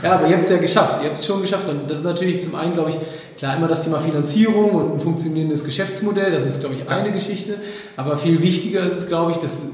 Ja, 0.02 0.12
aber 0.12 0.28
ihr 0.28 0.34
habt 0.34 0.44
es 0.44 0.50
ja 0.50 0.58
geschafft. 0.58 1.02
Ihr 1.02 1.08
habt 1.08 1.18
es 1.18 1.26
schon 1.26 1.40
geschafft. 1.40 1.68
Und 1.68 1.90
das 1.90 1.98
ist 1.98 2.04
natürlich 2.04 2.42
zum 2.42 2.54
einen, 2.54 2.74
glaube 2.74 2.90
ich, 2.90 2.96
klar 3.38 3.56
immer 3.56 3.68
das 3.68 3.82
Thema 3.82 3.98
Finanzierung 3.98 4.70
und 4.70 4.94
ein 4.94 5.00
funktionierendes 5.00 5.64
Geschäftsmodell. 5.64 6.32
Das 6.32 6.44
ist, 6.44 6.60
glaube 6.60 6.74
ich, 6.74 6.88
eine 6.88 7.12
Geschichte. 7.12 7.56
Aber 7.96 8.16
viel 8.16 8.42
wichtiger 8.42 8.84
ist 8.84 8.96
es, 8.96 9.08
glaube 9.08 9.32
ich, 9.32 9.38
dass 9.38 9.66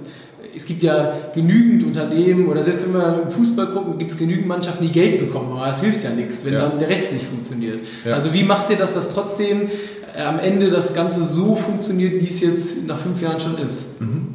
es 0.54 0.66
gibt 0.66 0.82
ja 0.82 1.14
genügend 1.34 1.84
Unternehmen 1.84 2.48
oder 2.48 2.62
selbst 2.62 2.86
wenn 2.86 2.94
wir 2.94 3.22
im 3.24 3.30
Fußball 3.30 3.66
gucken, 3.68 3.98
gibt 3.98 4.10
es 4.10 4.18
genügend 4.18 4.46
Mannschaften, 4.46 4.84
die 4.84 4.92
Geld 4.92 5.18
bekommen, 5.18 5.52
aber 5.52 5.68
es 5.68 5.80
hilft 5.80 6.04
ja 6.04 6.10
nichts, 6.10 6.44
wenn 6.44 6.54
ja. 6.54 6.68
dann 6.68 6.78
der 6.78 6.88
Rest 6.88 7.12
nicht 7.12 7.26
funktioniert. 7.26 7.80
Ja. 8.04 8.14
Also 8.14 8.32
wie 8.34 8.44
macht 8.44 8.70
ihr 8.70 8.76
das, 8.76 8.92
dass 8.92 9.08
trotzdem 9.08 9.68
äh, 10.16 10.22
am 10.22 10.38
Ende 10.38 10.70
das 10.70 10.94
Ganze 10.94 11.24
so 11.24 11.56
funktioniert, 11.56 12.20
wie 12.20 12.26
es 12.26 12.40
jetzt 12.40 12.86
nach 12.86 12.98
fünf 12.98 13.20
Jahren 13.20 13.40
schon 13.40 13.58
ist? 13.58 14.00
Mhm. 14.00 14.34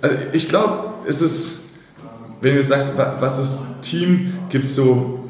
Also 0.00 0.16
ich 0.32 0.48
glaube, 0.48 0.94
es 1.06 1.22
ist, 1.22 1.62
wenn 2.40 2.56
du 2.56 2.62
sagst, 2.62 2.92
was 2.96 3.38
ist 3.38 3.60
Team, 3.82 4.32
gibt 4.48 4.64
es 4.64 4.74
so 4.74 5.28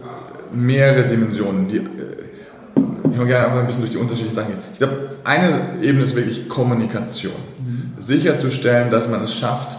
mehrere 0.53 1.07
Dimensionen. 1.07 1.69
Die, 1.69 1.77
äh, 1.77 1.83
ich 3.11 3.19
will 3.19 3.27
gerne 3.27 3.47
einfach 3.47 3.61
ein 3.61 3.67
bisschen 3.67 3.83
durch 3.83 3.93
die 3.93 3.99
unterschiedlichen 3.99 4.35
Sachen 4.35 4.49
gehen. 4.49 4.59
Ich 4.73 4.79
glaube, 4.79 5.11
eine 5.25 5.83
Ebene 5.83 6.03
ist 6.03 6.17
wirklich 6.17 6.49
Kommunikation. 6.49 7.33
Mhm. 7.59 7.93
Sicherzustellen, 8.01 8.91
dass 8.91 9.09
man 9.09 9.23
es 9.23 9.35
schafft, 9.35 9.77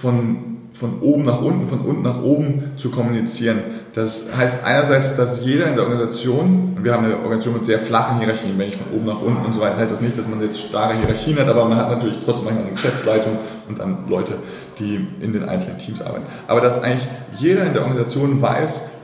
von, 0.00 0.58
von 0.72 1.00
oben 1.00 1.24
nach 1.24 1.40
unten, 1.42 1.66
von 1.66 1.80
unten 1.80 2.02
nach 2.02 2.22
oben 2.22 2.72
zu 2.76 2.90
kommunizieren. 2.90 3.58
Das 3.92 4.28
heißt 4.36 4.64
einerseits, 4.64 5.16
dass 5.16 5.44
jeder 5.44 5.66
in 5.66 5.74
der 5.74 5.84
Organisation, 5.84 6.78
wir 6.80 6.92
haben 6.92 7.04
eine 7.04 7.16
Organisation 7.16 7.54
mit 7.54 7.66
sehr 7.66 7.78
flachen 7.78 8.18
Hierarchien, 8.18 8.56
wenn 8.56 8.68
ich 8.68 8.76
von 8.76 8.86
oben 8.96 9.06
nach 9.06 9.20
unten 9.20 9.44
und 9.44 9.52
so 9.52 9.60
weiter, 9.60 9.76
heißt 9.76 9.92
das 9.92 10.00
nicht, 10.00 10.16
dass 10.16 10.28
man 10.28 10.40
jetzt 10.40 10.60
starre 10.60 10.94
Hierarchien 10.94 11.38
hat, 11.38 11.48
aber 11.48 11.64
man 11.64 11.76
hat 11.76 11.90
natürlich 11.90 12.18
trotzdem 12.24 12.46
manchmal 12.46 12.64
eine 12.66 12.74
Geschäftsleitung 12.74 13.38
und 13.68 13.78
dann 13.78 14.08
Leute, 14.08 14.34
die 14.78 15.06
in 15.20 15.32
den 15.32 15.48
einzelnen 15.48 15.78
Teams 15.78 16.00
arbeiten. 16.00 16.26
Aber 16.46 16.60
dass 16.60 16.82
eigentlich 16.82 17.06
jeder 17.38 17.64
in 17.64 17.72
der 17.74 17.82
Organisation 17.82 18.40
weiß, 18.40 18.99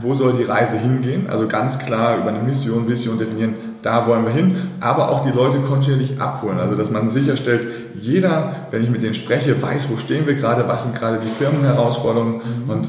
wo 0.00 0.14
soll 0.14 0.34
die 0.34 0.44
Reise 0.44 0.78
hingehen? 0.78 1.28
Also 1.28 1.46
ganz 1.46 1.78
klar 1.78 2.18
über 2.18 2.28
eine 2.28 2.40
Mission, 2.40 2.88
Vision 2.88 3.18
definieren, 3.18 3.54
da 3.82 4.06
wollen 4.06 4.24
wir 4.24 4.32
hin, 4.32 4.56
aber 4.80 5.10
auch 5.10 5.22
die 5.22 5.30
Leute 5.30 5.58
kontinuierlich 5.58 6.20
abholen. 6.20 6.58
Also 6.58 6.74
dass 6.74 6.90
man 6.90 7.10
sicherstellt, 7.10 7.68
jeder, 8.00 8.66
wenn 8.70 8.82
ich 8.82 8.90
mit 8.90 9.02
denen 9.02 9.14
spreche, 9.14 9.60
weiß, 9.60 9.90
wo 9.90 9.96
stehen 9.96 10.26
wir 10.26 10.34
gerade, 10.34 10.66
was 10.68 10.82
sind 10.82 10.94
gerade 10.94 11.18
die 11.18 11.28
Firmenherausforderungen 11.28 12.40
mhm. 12.64 12.70
und 12.70 12.88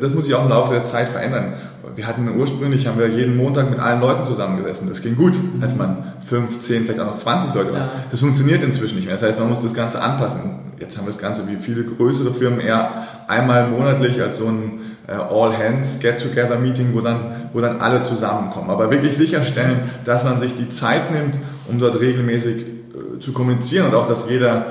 das 0.00 0.14
muss 0.14 0.26
sich 0.26 0.34
auch 0.34 0.44
im 0.44 0.50
Laufe 0.50 0.74
der 0.74 0.84
Zeit 0.84 1.08
verändern. 1.08 1.54
Wir 1.94 2.06
hatten 2.06 2.28
ursprünglich, 2.38 2.86
haben 2.86 2.98
wir 2.98 3.08
jeden 3.08 3.36
Montag 3.36 3.68
mit 3.68 3.78
allen 3.78 4.00
Leuten 4.00 4.24
zusammengesessen. 4.24 4.88
Das 4.88 5.02
ging 5.02 5.16
gut, 5.16 5.34
als 5.60 5.74
man 5.74 6.12
fünf, 6.24 6.60
zehn, 6.60 6.84
vielleicht 6.84 7.00
auch 7.00 7.06
noch 7.06 7.16
20 7.16 7.54
Leute 7.54 7.72
war. 7.72 7.78
Ja. 7.80 7.90
Das 8.10 8.20
funktioniert 8.20 8.62
inzwischen 8.62 8.94
nicht 8.96 9.06
mehr. 9.06 9.14
Das 9.14 9.22
heißt, 9.22 9.38
man 9.38 9.48
muss 9.48 9.60
das 9.60 9.74
Ganze 9.74 10.00
anpassen. 10.00 10.38
Jetzt 10.78 10.96
haben 10.96 11.04
wir 11.04 11.12
das 11.12 11.20
Ganze 11.20 11.48
wie 11.48 11.56
viele 11.56 11.84
größere 11.84 12.32
Firmen 12.32 12.60
eher 12.60 13.06
einmal 13.28 13.68
monatlich 13.68 14.20
als 14.22 14.38
so 14.38 14.46
ein 14.46 14.80
All-Hands-Get-Together-Meeting, 15.16 16.94
wo 16.94 17.00
dann, 17.00 17.50
wo 17.52 17.60
dann 17.60 17.80
alle 17.80 18.00
zusammenkommen. 18.00 18.70
Aber 18.70 18.90
wirklich 18.90 19.16
sicherstellen, 19.16 19.90
dass 20.04 20.24
man 20.24 20.38
sich 20.38 20.54
die 20.54 20.68
Zeit 20.68 21.10
nimmt, 21.10 21.38
um 21.68 21.78
dort 21.78 22.00
regelmäßig 22.00 22.62
äh, 22.64 23.18
zu 23.20 23.32
kommunizieren 23.32 23.88
und 23.88 23.94
auch, 23.94 24.06
dass 24.06 24.28
jeder 24.28 24.66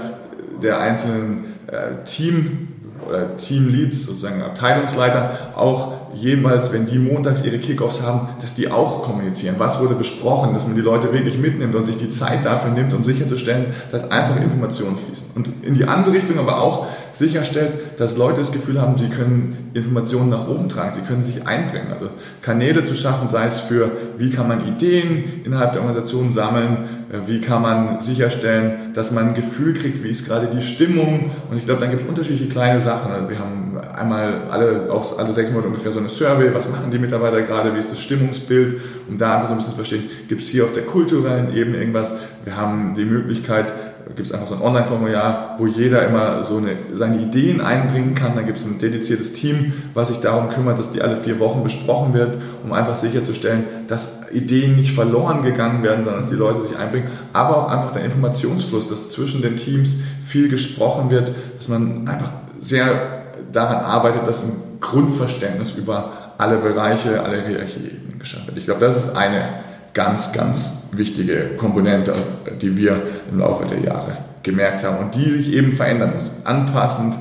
der 0.61 0.79
einzelnen 0.79 1.45
äh, 1.67 2.03
Team 2.05 2.67
oder 3.07 3.35
Teamleads, 3.35 4.05
sozusagen 4.05 4.41
Abteilungsleiter, 4.41 5.53
auch 5.55 5.93
jemals, 6.13 6.73
wenn 6.73 6.85
die 6.85 6.99
montags 6.99 7.43
ihre 7.43 7.59
Kickoffs 7.59 8.01
haben, 8.01 8.29
dass 8.41 8.53
die 8.53 8.69
auch 8.69 9.03
kommunizieren. 9.03 9.55
Was 9.57 9.79
wurde 9.79 9.95
besprochen, 9.95 10.53
dass 10.53 10.67
man 10.67 10.75
die 10.75 10.81
Leute 10.81 11.13
wirklich 11.13 11.37
mitnimmt 11.37 11.75
und 11.75 11.85
sich 11.85 11.97
die 11.97 12.09
Zeit 12.09 12.45
dafür 12.45 12.71
nimmt, 12.71 12.93
um 12.93 13.03
sicherzustellen, 13.03 13.67
dass 13.91 14.09
einfach 14.11 14.37
Informationen 14.37 14.97
fließen. 14.97 15.27
Und 15.35 15.49
in 15.63 15.75
die 15.75 15.85
andere 15.85 16.15
Richtung 16.15 16.39
aber 16.39 16.61
auch 16.61 16.87
sicherstellt, 17.11 17.99
dass 17.99 18.17
Leute 18.17 18.37
das 18.39 18.51
Gefühl 18.51 18.81
haben, 18.81 18.97
sie 18.97 19.09
können 19.09 19.71
Informationen 19.73 20.29
nach 20.29 20.47
oben 20.47 20.69
tragen, 20.69 20.93
sie 20.93 21.01
können 21.01 21.23
sich 21.23 21.47
einbringen. 21.47 21.91
Also 21.91 22.09
Kanäle 22.41 22.83
zu 22.83 22.95
schaffen, 22.95 23.27
sei 23.27 23.45
es 23.45 23.59
für, 23.59 23.91
wie 24.17 24.31
kann 24.31 24.47
man 24.47 24.67
Ideen 24.67 25.43
innerhalb 25.45 25.73
der 25.73 25.81
Organisation 25.81 26.31
sammeln, 26.31 26.77
äh, 27.11 27.27
wie 27.27 27.41
kann 27.41 27.61
man 27.61 28.01
sicherstellen, 28.01 28.93
dass 28.93 29.11
man 29.11 29.29
ein 29.29 29.33
Gefühl 29.33 29.73
kriegt, 29.73 30.03
wie 30.03 30.09
ist 30.09 30.25
gerade 30.25 30.47
die 30.47 30.61
Stimmung. 30.61 31.31
Und 31.49 31.57
ich 31.57 31.65
glaube, 31.65 31.81
dann 31.81 31.89
gibt 31.89 32.03
es 32.03 32.09
unterschiedliche 32.09 32.49
kleine 32.49 32.79
Sachen. 32.79 33.11
Also 33.11 33.29
wir 33.29 33.39
haben 33.39 33.77
einmal 33.95 34.47
alle, 34.49 34.91
auch 34.91 35.17
alle 35.17 35.31
sechs 35.31 35.51
Monate 35.51 35.67
ungefähr 35.67 35.91
so 35.91 35.99
eine 36.01 36.09
Survey, 36.09 36.53
was 36.53 36.69
machen 36.69 36.91
die 36.91 36.99
Mitarbeiter 36.99 37.41
gerade, 37.41 37.73
wie 37.73 37.79
ist 37.79 37.91
das 37.91 38.01
Stimmungsbild, 38.01 38.79
um 39.07 39.17
da 39.17 39.35
einfach 39.35 39.47
so 39.47 39.53
ein 39.53 39.57
bisschen 39.57 39.71
zu 39.71 39.77
verstehen, 39.77 40.09
gibt 40.27 40.41
es 40.41 40.49
hier 40.49 40.63
auf 40.63 40.73
der 40.73 40.83
kulturellen 40.83 41.53
Ebene 41.55 41.77
irgendwas. 41.77 42.17
Wir 42.43 42.57
haben 42.57 42.93
die 42.95 43.05
Möglichkeit, 43.05 43.73
gibt 44.15 44.27
es 44.27 44.33
einfach 44.33 44.47
so 44.47 44.55
ein 44.55 44.61
Online-Formular, 44.61 45.55
wo 45.57 45.67
jeder 45.67 46.05
immer 46.05 46.43
so 46.43 46.57
eine, 46.57 46.77
seine 46.93 47.21
Ideen 47.21 47.61
einbringen 47.61 48.15
kann. 48.15 48.35
Dann 48.35 48.45
gibt 48.45 48.59
es 48.59 48.65
ein 48.65 48.79
dediziertes 48.79 49.33
Team, 49.33 49.73
was 49.93 50.09
sich 50.09 50.17
darum 50.17 50.49
kümmert, 50.49 50.79
dass 50.79 50.91
die 50.91 51.01
alle 51.01 51.15
vier 51.15 51.39
Wochen 51.39 51.63
besprochen 51.63 52.13
wird, 52.13 52.37
um 52.63 52.73
einfach 52.73 52.95
sicherzustellen, 52.95 53.63
dass 53.87 54.21
Ideen 54.31 54.75
nicht 54.75 54.93
verloren 54.93 55.43
gegangen 55.43 55.83
werden, 55.83 56.03
sondern 56.03 56.21
dass 56.21 56.29
die 56.29 56.35
Leute 56.35 56.61
sich 56.63 56.77
einbringen. 56.77 57.09
Aber 57.33 57.57
auch 57.57 57.69
einfach 57.69 57.91
der 57.91 58.03
Informationsfluss, 58.03 58.89
dass 58.89 59.09
zwischen 59.09 59.41
den 59.41 59.57
Teams 59.57 60.01
viel 60.23 60.49
gesprochen 60.49 61.11
wird, 61.11 61.31
dass 61.57 61.67
man 61.67 62.07
einfach 62.07 62.31
sehr 62.59 63.23
daran 63.51 63.83
arbeitet, 63.83 64.27
dass 64.27 64.43
ein 64.43 64.70
Grundverständnis 64.81 65.71
über 65.73 66.33
alle 66.37 66.57
Bereiche, 66.57 67.23
alle 67.23 67.45
Hierarchieebenen 67.45 68.19
geschaffen 68.19 68.47
wird. 68.47 68.57
Ich 68.57 68.65
glaube, 68.65 68.81
das 68.81 68.97
ist 68.97 69.15
eine 69.15 69.61
ganz, 69.93 70.33
ganz 70.33 70.89
wichtige 70.91 71.51
Komponente, 71.57 72.13
die 72.61 72.75
wir 72.75 73.03
im 73.31 73.39
Laufe 73.39 73.65
der 73.65 73.79
Jahre 73.79 74.17
gemerkt 74.43 74.83
haben 74.83 74.97
und 74.97 75.15
die 75.15 75.29
sich 75.29 75.53
eben 75.53 75.71
verändern 75.71 76.13
muss, 76.15 76.31
anpassend 76.43 77.15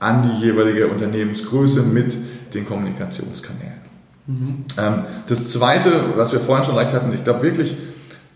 an 0.00 0.22
die 0.22 0.44
jeweilige 0.46 0.88
Unternehmensgröße 0.88 1.82
mit 1.82 2.16
den 2.54 2.66
Kommunikationskanälen. 2.66 3.72
Mhm. 4.26 4.64
Das 5.26 5.52
Zweite, 5.52 6.16
was 6.16 6.32
wir 6.32 6.40
vorhin 6.40 6.64
schon 6.64 6.74
leicht 6.74 6.92
hatten, 6.92 7.12
ich 7.12 7.24
glaube 7.24 7.42
wirklich 7.42 7.76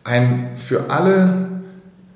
ein 0.04 0.52
für 0.56 0.90
alle 0.90 1.48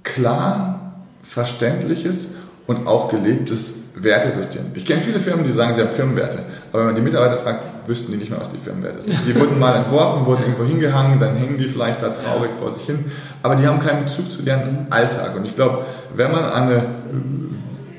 klar 0.03 0.93
verständliches 1.23 2.35
und 2.67 2.87
auch 2.87 3.11
gelebtes 3.11 3.80
Wertesystem. 3.95 4.67
Ich 4.75 4.85
kenne 4.87 5.01
viele 5.01 5.19
Firmen, 5.19 5.45
die 5.45 5.53
sagen, 5.53 5.75
sie 5.75 5.81
haben 5.81 5.91
Firmenwerte, 5.91 6.39
aber 6.71 6.81
wenn 6.81 6.87
man 6.87 6.95
die 6.95 7.01
Mitarbeiter 7.03 7.37
fragt, 7.37 7.89
wüssten 7.89 8.13
die 8.13 8.19
nicht 8.19 8.31
mehr, 8.31 8.41
was 8.41 8.51
die 8.51 8.59
Firmenwerte 8.59 9.03
sind. 9.03 9.19
Die 9.27 9.39
wurden 9.39 9.59
mal 9.59 9.77
entworfen, 9.77 10.27
wurden 10.27 10.43
irgendwo 10.43 10.65
hingehangen, 10.65 11.19
dann 11.19 11.37
hängen 11.37 11.59
die 11.59 11.69
vielleicht 11.69 12.03
da 12.03 12.11
traurig 12.11 12.51
vor 12.57 12.71
sich 12.71 12.85
hin, 12.85 13.07
aber 13.43 13.57
die 13.57 13.67
haben 13.67 13.81
keinen 13.81 14.05
Bezug 14.05 14.31
zu 14.31 14.43
deren 14.43 14.87
Alltag. 14.91 15.37
Und 15.37 15.45
ich 15.45 15.55
glaube, 15.55 15.85
wenn 16.15 16.31
man 16.31 16.45
an, 16.45 16.63
eine, 16.63 16.87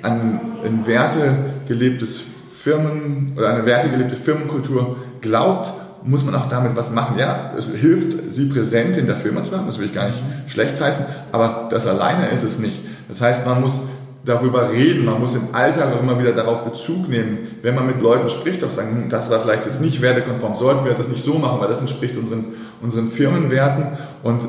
an 0.01 0.39
ein 0.63 0.87
wertegelebtes 0.87 2.23
Firmen 2.53 3.33
oder 3.35 3.49
eine 3.49 3.65
wertegelebte 3.65 4.15
Firmenkultur 4.15 4.97
glaubt, 5.21 5.73
muss 6.03 6.23
man 6.23 6.35
auch 6.35 6.47
damit 6.47 6.75
was 6.75 6.91
machen. 6.91 7.17
Ja, 7.17 7.53
es 7.57 7.65
hilft, 7.65 8.31
sie 8.31 8.45
präsent 8.45 8.97
in 8.97 9.05
der 9.05 9.15
Firma 9.15 9.43
zu 9.43 9.55
haben, 9.55 9.67
das 9.67 9.77
will 9.79 9.85
ich 9.85 9.93
gar 9.93 10.07
nicht 10.07 10.21
schlecht 10.47 10.79
heißen, 10.79 11.05
aber 11.31 11.67
das 11.69 11.87
alleine 11.87 12.29
ist 12.29 12.43
es 12.43 12.59
nicht. 12.59 12.79
Das 13.07 13.21
heißt, 13.21 13.45
man 13.45 13.61
muss 13.61 13.83
darüber 14.23 14.71
reden, 14.71 15.05
man 15.05 15.19
muss 15.19 15.35
im 15.35 15.53
Alltag 15.53 15.93
auch 15.95 15.99
immer 15.99 16.19
wieder 16.19 16.31
darauf 16.31 16.63
Bezug 16.63 17.09
nehmen. 17.09 17.57
Wenn 17.61 17.73
man 17.73 17.87
mit 17.87 18.01
Leuten 18.01 18.29
spricht, 18.29 18.63
auch 18.63 18.69
sagen, 18.69 19.03
hm, 19.03 19.09
das 19.09 19.29
war 19.31 19.39
vielleicht 19.39 19.65
jetzt 19.65 19.81
nicht 19.81 20.01
wertekonform, 20.01 20.55
sollten 20.55 20.85
wir 20.85 20.93
das 20.93 21.07
nicht 21.07 21.23
so 21.23 21.39
machen, 21.39 21.59
weil 21.59 21.67
das 21.67 21.79
entspricht 21.79 22.17
unseren, 22.17 22.45
unseren 22.81 23.07
Firmenwerten 23.07 23.97
und 24.21 24.43
äh, 24.43 24.47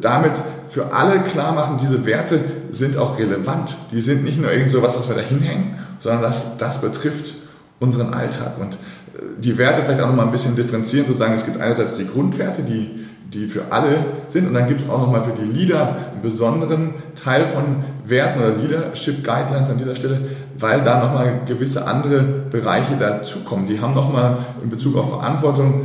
damit 0.00 0.32
für 0.66 0.92
alle 0.92 1.20
klar 1.22 1.52
machen, 1.52 1.78
diese 1.80 2.04
Werte 2.04 2.40
sind 2.72 2.96
auch 2.96 3.18
relevant. 3.18 3.76
Die 3.92 4.00
sind 4.00 4.24
nicht 4.24 4.40
nur 4.40 4.50
irgend 4.50 4.72
so 4.72 4.82
was, 4.82 4.98
was 4.98 5.08
wir 5.08 5.14
da 5.14 5.22
hinhängen, 5.22 5.76
sondern 6.00 6.22
das, 6.22 6.56
das 6.56 6.80
betrifft 6.80 7.34
unseren 7.78 8.14
Alltag 8.14 8.54
und 8.60 8.74
äh, 8.74 9.22
die 9.38 9.56
Werte 9.56 9.82
vielleicht 9.84 10.00
auch 10.00 10.08
nochmal 10.08 10.26
ein 10.26 10.32
bisschen 10.32 10.56
differenzieren, 10.56 11.06
zu 11.06 11.14
sagen, 11.14 11.34
es 11.34 11.44
gibt 11.44 11.60
einerseits 11.60 11.96
die 11.96 12.06
Grundwerte, 12.06 12.62
die 12.62 13.06
die 13.32 13.46
für 13.46 13.72
alle 13.72 14.04
sind. 14.28 14.46
Und 14.46 14.54
dann 14.54 14.68
gibt 14.68 14.82
es 14.82 14.88
auch 14.88 14.98
nochmal 14.98 15.24
für 15.24 15.32
die 15.32 15.44
Leader 15.44 15.96
einen 16.12 16.22
besonderen 16.22 16.94
Teil 17.14 17.46
von 17.46 17.84
Werten 18.04 18.40
oder 18.40 18.56
Leadership 18.56 19.24
Guidelines 19.24 19.70
an 19.70 19.78
dieser 19.78 19.94
Stelle, 19.94 20.20
weil 20.58 20.82
da 20.82 21.00
nochmal 21.00 21.40
gewisse 21.46 21.86
andere 21.86 22.20
Bereiche 22.50 22.96
dazukommen. 22.96 23.66
Die 23.66 23.80
haben 23.80 23.94
nochmal 23.94 24.38
in 24.62 24.70
Bezug 24.70 24.96
auf 24.96 25.10
Verantwortung 25.10 25.82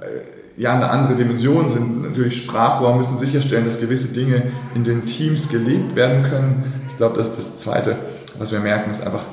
äh, 0.00 0.60
ja 0.60 0.74
eine 0.74 0.90
andere 0.90 1.14
Dimension, 1.14 1.68
sind 1.68 2.02
natürlich 2.02 2.36
Sprachrohr, 2.36 2.96
müssen 2.96 3.18
sicherstellen, 3.18 3.64
dass 3.64 3.80
gewisse 3.80 4.08
Dinge 4.08 4.42
in 4.74 4.84
den 4.84 5.06
Teams 5.06 5.48
gelebt 5.48 5.96
werden 5.96 6.22
können. 6.22 6.84
Ich 6.88 6.96
glaube, 6.96 7.16
das 7.16 7.28
ist 7.28 7.38
das 7.38 7.56
Zweite, 7.56 7.96
was 8.38 8.52
wir 8.52 8.60
merken, 8.60 8.90
ist 8.90 9.04
einfach 9.04 9.24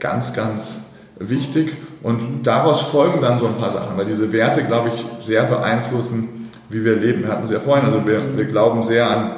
ganz, 0.00 0.34
ganz 0.34 0.84
wichtig. 1.18 1.76
Und 2.02 2.46
daraus 2.46 2.82
folgen 2.82 3.20
dann 3.20 3.38
so 3.38 3.46
ein 3.46 3.56
paar 3.56 3.70
Sachen, 3.70 3.96
weil 3.96 4.04
diese 4.04 4.32
Werte, 4.32 4.64
glaube 4.64 4.90
ich, 4.94 5.04
sehr 5.24 5.44
beeinflussen, 5.44 6.28
wie 6.68 6.84
wir 6.84 6.96
leben. 6.96 7.22
Wir 7.22 7.30
hatten 7.30 7.44
es 7.44 7.50
ja 7.50 7.58
vorhin, 7.58 7.86
also 7.86 8.06
wir, 8.06 8.18
wir 8.36 8.44
glauben 8.44 8.82
sehr 8.82 9.08
an 9.08 9.30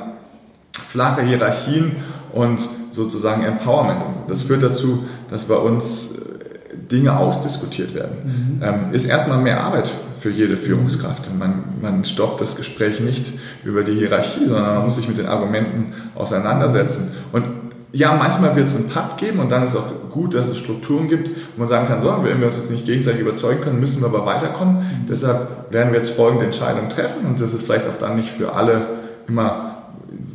flache 0.73 1.23
Hierarchien 1.23 1.97
und 2.37 2.61
sozusagen 2.93 3.43
Empowerment. 3.45 4.03
Das 4.29 4.43
führt 4.43 4.63
dazu, 4.63 5.05
dass 5.31 5.47
bei 5.47 5.57
uns 5.57 6.19
äh, 6.19 6.77
Dinge 6.77 7.17
ausdiskutiert 7.17 7.95
werden. 7.95 8.59
Mhm. 8.59 8.63
Ähm, 8.63 8.93
ist 8.93 9.07
erstmal 9.07 9.39
mehr 9.39 9.63
Arbeit 9.63 9.91
für 10.21 10.31
jede 10.31 10.59
Führungskraft. 10.59 11.31
Man, 11.37 11.65
man 11.81 12.05
stoppt 12.05 12.43
das 12.43 12.55
Gespräch 12.55 13.01
nicht 13.01 13.33
über 13.65 13.85
die 13.85 13.95
Hierarchie, 13.95 14.47
sondern 14.47 14.75
man 14.75 14.85
muss 14.85 14.97
sich 14.97 15.09
mit 15.09 15.17
den 15.17 15.27
Argumenten 15.27 15.95
auseinandersetzen. 16.15 17.11
Und 17.33 17.45
ja, 17.93 18.13
manchmal 18.13 18.55
wird 18.55 18.69
es 18.69 18.77
einen 18.77 18.89
Patt 18.89 19.17
geben 19.17 19.39
und 19.39 19.51
dann 19.51 19.63
ist 19.63 19.71
es 19.71 19.77
auch 19.77 20.11
gut, 20.11 20.35
dass 20.35 20.51
es 20.51 20.59
Strukturen 20.59 21.09
gibt, 21.09 21.31
wo 21.31 21.61
man 21.61 21.69
sagen 21.69 21.87
kann, 21.87 22.03
so, 22.03 22.09
wenn 22.23 22.39
wir 22.39 22.49
uns 22.49 22.59
jetzt 22.59 22.71
nicht 22.71 22.85
gegenseitig 22.85 23.23
überzeugen 23.23 23.63
können, 23.63 23.81
müssen 23.81 24.03
wir 24.03 24.09
aber 24.09 24.27
weiterkommen. 24.27 24.77
Mhm. 24.77 25.07
Deshalb 25.09 25.73
werden 25.73 25.93
wir 25.93 26.01
jetzt 26.01 26.11
folgende 26.11 26.45
Entscheidungen 26.45 26.91
treffen 26.91 27.27
und 27.27 27.41
das 27.41 27.55
ist 27.55 27.65
vielleicht 27.65 27.87
auch 27.89 27.97
dann 27.97 28.17
nicht 28.17 28.29
für 28.29 28.53
alle 28.53 28.89
immer 29.27 29.77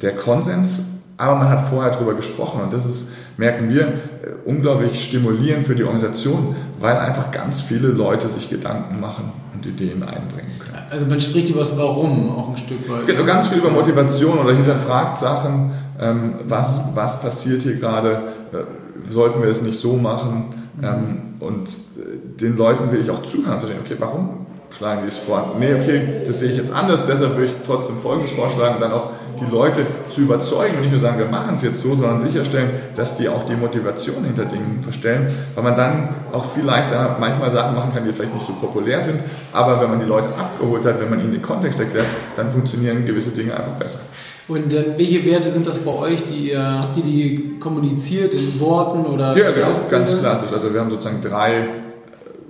der 0.01 0.15
Konsens, 0.15 0.85
aber 1.21 1.35
man 1.35 1.49
hat 1.49 1.67
vorher 1.69 1.91
darüber 1.91 2.15
gesprochen 2.15 2.61
und 2.61 2.73
das 2.73 2.83
ist, 2.85 3.09
merken 3.37 3.69
wir, 3.69 3.81
äh, 3.81 3.91
unglaublich 4.43 5.03
stimulierend 5.03 5.67
für 5.67 5.75
die 5.75 5.83
Organisation, 5.83 6.55
weil 6.79 6.97
einfach 6.97 7.29
ganz 7.31 7.61
viele 7.61 7.89
Leute 7.89 8.27
sich 8.27 8.49
Gedanken 8.49 8.99
machen 8.99 9.31
und 9.53 9.63
Ideen 9.63 10.01
einbringen 10.01 10.57
können. 10.57 10.77
Also 10.89 11.05
man 11.05 11.21
spricht 11.21 11.49
über 11.49 11.59
das 11.59 11.77
Warum 11.77 12.31
auch 12.35 12.49
ein 12.49 12.57
Stück 12.57 12.89
weit. 12.89 13.05
Genau, 13.05 13.23
ganz 13.23 13.49
viel 13.49 13.59
über 13.59 13.69
Motivation 13.69 14.39
oder 14.39 14.53
hinterfragt 14.53 15.19
Sachen, 15.19 15.71
ähm, 15.99 16.33
was, 16.47 16.81
was 16.95 17.21
passiert 17.21 17.61
hier 17.61 17.75
gerade, 17.75 18.23
äh, 18.51 19.07
sollten 19.07 19.43
wir 19.43 19.49
es 19.49 19.61
nicht 19.61 19.79
so 19.79 19.97
machen 19.97 20.55
ähm, 20.81 21.35
und 21.39 21.69
äh, 21.69 22.39
den 22.41 22.57
Leuten 22.57 22.91
will 22.91 23.01
ich 23.01 23.11
auch 23.11 23.21
zuhören, 23.21 23.59
verstehen, 23.59 23.81
okay, 23.85 23.95
warum 23.99 24.47
schlagen 24.75 25.01
die 25.03 25.09
es 25.09 25.17
vor? 25.17 25.55
Nee, 25.59 25.75
okay, 25.75 26.23
das 26.25 26.39
sehe 26.39 26.49
ich 26.49 26.57
jetzt 26.57 26.73
anders, 26.73 27.01
deshalb 27.05 27.35
würde 27.35 27.45
ich 27.45 27.53
trotzdem 27.63 27.97
Folgendes 27.97 28.31
vorschlagen 28.31 28.75
und 28.75 28.81
dann 28.81 28.91
auch 28.91 29.11
die 29.39 29.51
Leute 29.51 29.81
zu 30.09 30.21
überzeugen 30.21 30.75
und 30.75 30.81
nicht 30.81 30.91
nur 30.91 30.99
sagen, 30.99 31.17
wir 31.17 31.27
machen 31.27 31.55
es 31.55 31.63
jetzt 31.63 31.81
so, 31.81 31.95
sondern 31.95 32.21
sicherstellen, 32.21 32.69
dass 32.95 33.17
die 33.17 33.29
auch 33.29 33.43
die 33.43 33.55
Motivation 33.55 34.23
hinter 34.23 34.45
Dingen 34.45 34.79
verstellen, 34.81 35.27
weil 35.55 35.63
man 35.63 35.75
dann 35.75 36.09
auch 36.31 36.45
viel 36.45 36.63
leichter 36.63 37.17
manchmal 37.19 37.51
Sachen 37.51 37.75
machen 37.75 37.91
kann, 37.93 38.05
die 38.05 38.13
vielleicht 38.13 38.33
nicht 38.33 38.45
so 38.45 38.53
populär 38.53 39.01
sind, 39.01 39.19
aber 39.53 39.81
wenn 39.81 39.89
man 39.89 39.99
die 39.99 40.05
Leute 40.05 40.29
abgeholt 40.29 40.85
hat, 40.85 40.99
wenn 40.99 41.09
man 41.09 41.19
ihnen 41.19 41.31
den 41.31 41.41
Kontext 41.41 41.79
erklärt, 41.79 42.05
dann 42.35 42.49
funktionieren 42.49 43.05
gewisse 43.05 43.31
Dinge 43.31 43.55
einfach 43.55 43.73
besser. 43.73 43.99
Und 44.47 44.73
äh, 44.73 44.97
welche 44.97 45.23
Werte 45.25 45.49
sind 45.49 45.65
das 45.65 45.79
bei 45.79 45.93
euch? 45.93 46.25
Die, 46.25 46.51
äh, 46.51 46.57
habt 46.57 46.97
ihr 46.97 47.03
die 47.03 47.57
kommuniziert 47.59 48.33
in 48.33 48.59
Worten 48.59 49.05
oder? 49.05 49.37
Ja, 49.37 49.51
genau, 49.51 49.81
ganz 49.89 50.17
klassisch. 50.17 50.51
Also 50.51 50.73
wir 50.73 50.81
haben 50.81 50.89
sozusagen 50.89 51.21
drei 51.21 51.67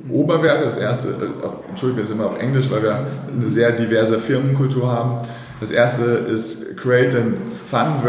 Oberwerte. 0.09 0.65
Das 0.65 0.77
erste, 0.77 1.09
äh, 1.09 1.69
entschuldigen 1.69 1.99
wir 1.99 2.07
sind 2.07 2.17
immer 2.17 2.27
auf 2.27 2.39
Englisch, 2.39 2.71
weil 2.71 2.81
wir 2.81 3.05
eine 3.31 3.47
sehr 3.47 3.71
diverse 3.71 4.19
Firmenkultur 4.19 4.91
haben. 4.91 5.17
Das 5.61 5.71
erste 5.71 6.03
ist 6.03 6.75
create 6.75 7.15
an 7.15 7.35
fun 7.51 8.01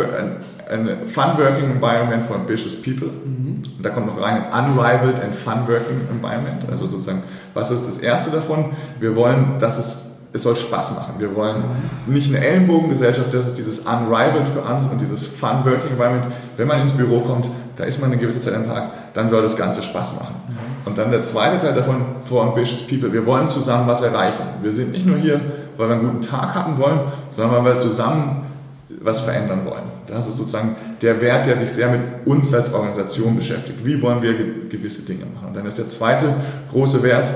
ein 0.72 1.06
Fun 1.06 1.36
Working 1.36 1.70
Environment 1.70 2.24
for 2.24 2.36
Ambitious 2.36 2.80
People. 2.80 3.08
Mhm. 3.08 3.62
Und 3.76 3.84
da 3.84 3.90
kommt 3.90 4.06
noch 4.06 4.20
rein 4.20 4.44
ein 4.50 4.70
Unrivaled 4.70 5.20
and 5.20 5.34
Fun 5.34 5.66
Working 5.68 6.08
Environment. 6.10 6.64
Also 6.70 6.88
sozusagen, 6.88 7.22
was 7.54 7.70
ist 7.70 7.86
das 7.86 7.98
erste 7.98 8.30
davon? 8.30 8.72
Wir 8.98 9.14
wollen, 9.14 9.58
dass 9.58 9.78
es, 9.78 10.01
es 10.32 10.42
soll 10.42 10.56
Spaß 10.56 10.92
machen. 10.92 11.14
Wir 11.18 11.34
wollen 11.34 11.64
nicht 12.06 12.34
eine 12.34 12.44
Ellenbogengesellschaft, 12.44 13.32
das 13.34 13.46
ist 13.46 13.58
dieses 13.58 13.80
Unrivaled 13.80 14.48
für 14.48 14.60
uns 14.60 14.86
und 14.86 15.00
dieses 15.00 15.26
Fun 15.26 15.64
Working 15.64 15.92
Environment. 15.92 16.32
Wenn 16.56 16.68
man 16.68 16.80
ins 16.80 16.92
Büro 16.92 17.20
kommt, 17.20 17.50
da 17.76 17.84
ist 17.84 18.00
man 18.00 18.10
eine 18.10 18.20
gewisse 18.20 18.40
Zeit 18.40 18.54
am 18.54 18.66
Tag, 18.66 18.90
dann 19.14 19.28
soll 19.28 19.42
das 19.42 19.56
Ganze 19.56 19.82
Spaß 19.82 20.14
machen. 20.16 20.34
Mhm. 20.48 20.86
Und 20.86 20.98
dann 20.98 21.10
der 21.10 21.22
zweite 21.22 21.58
Teil 21.58 21.74
davon, 21.74 21.96
for 22.20 22.42
ambitious 22.42 22.82
people. 22.86 23.12
Wir 23.12 23.24
wollen 23.26 23.46
zusammen 23.46 23.86
was 23.86 24.02
erreichen. 24.02 24.42
Wir 24.62 24.72
sind 24.72 24.92
nicht 24.92 25.06
nur 25.06 25.16
hier, 25.16 25.40
weil 25.76 25.88
wir 25.88 25.94
einen 25.96 26.06
guten 26.06 26.22
Tag 26.22 26.54
haben 26.54 26.78
wollen, 26.78 27.00
sondern 27.34 27.64
weil 27.64 27.74
wir 27.74 27.78
zusammen 27.78 28.46
was 29.00 29.20
verändern 29.20 29.64
wollen. 29.64 29.84
Das 30.06 30.26
ist 30.26 30.36
sozusagen 30.36 30.76
der 31.00 31.20
Wert, 31.20 31.46
der 31.46 31.56
sich 31.56 31.70
sehr 31.70 31.88
mit 31.88 32.00
uns 32.24 32.52
als 32.52 32.72
Organisation 32.72 33.36
beschäftigt. 33.36 33.84
Wie 33.84 34.00
wollen 34.02 34.22
wir 34.22 34.34
gewisse 34.68 35.02
Dinge 35.02 35.24
machen? 35.34 35.48
Und 35.48 35.56
dann 35.56 35.66
ist 35.66 35.78
der 35.78 35.88
zweite 35.88 36.34
große 36.70 37.02
Wert, 37.02 37.32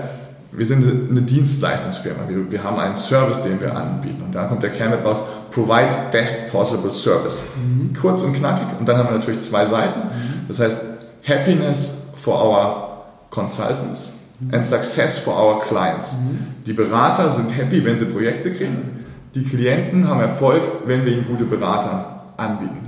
wir 0.56 0.64
sind 0.64 1.10
eine 1.10 1.22
Dienstleistungsfirma. 1.22 2.28
Wir, 2.28 2.50
wir, 2.50 2.64
haben 2.64 2.78
einen 2.78 2.96
Service, 2.96 3.42
den 3.42 3.60
wir 3.60 3.76
anbieten. 3.76 4.22
Und 4.22 4.34
da 4.34 4.44
kommt 4.44 4.62
der 4.62 4.70
Kernwert 4.70 5.04
raus, 5.04 5.18
provide 5.50 5.94
best 6.10 6.50
possible 6.50 6.90
service. 6.90 7.50
Mhm. 7.56 7.94
Kurz 7.94 8.22
und 8.22 8.32
knackig. 8.32 8.66
Und 8.78 8.88
dann 8.88 8.96
haben 8.96 9.10
wir 9.10 9.18
natürlich 9.18 9.40
zwei 9.40 9.66
Seiten. 9.66 10.00
Mhm. 10.00 10.48
Das 10.48 10.60
heißt, 10.60 10.80
happiness 11.28 12.12
for 12.16 12.42
our 12.42 13.04
consultants 13.30 14.30
and 14.50 14.64
success 14.64 15.18
for 15.18 15.34
our 15.36 15.60
clients. 15.60 16.14
Mhm. 16.14 16.38
Die 16.64 16.72
Berater 16.72 17.30
sind 17.30 17.54
happy, 17.54 17.84
wenn 17.84 17.98
sie 17.98 18.06
Projekte 18.06 18.50
kriegen. 18.50 19.04
Die 19.34 19.44
Klienten 19.44 20.08
haben 20.08 20.20
Erfolg, 20.20 20.62
wenn 20.86 21.04
wir 21.04 21.12
ihnen 21.12 21.26
gute 21.26 21.44
Berater 21.44 22.32
anbieten. 22.38 22.78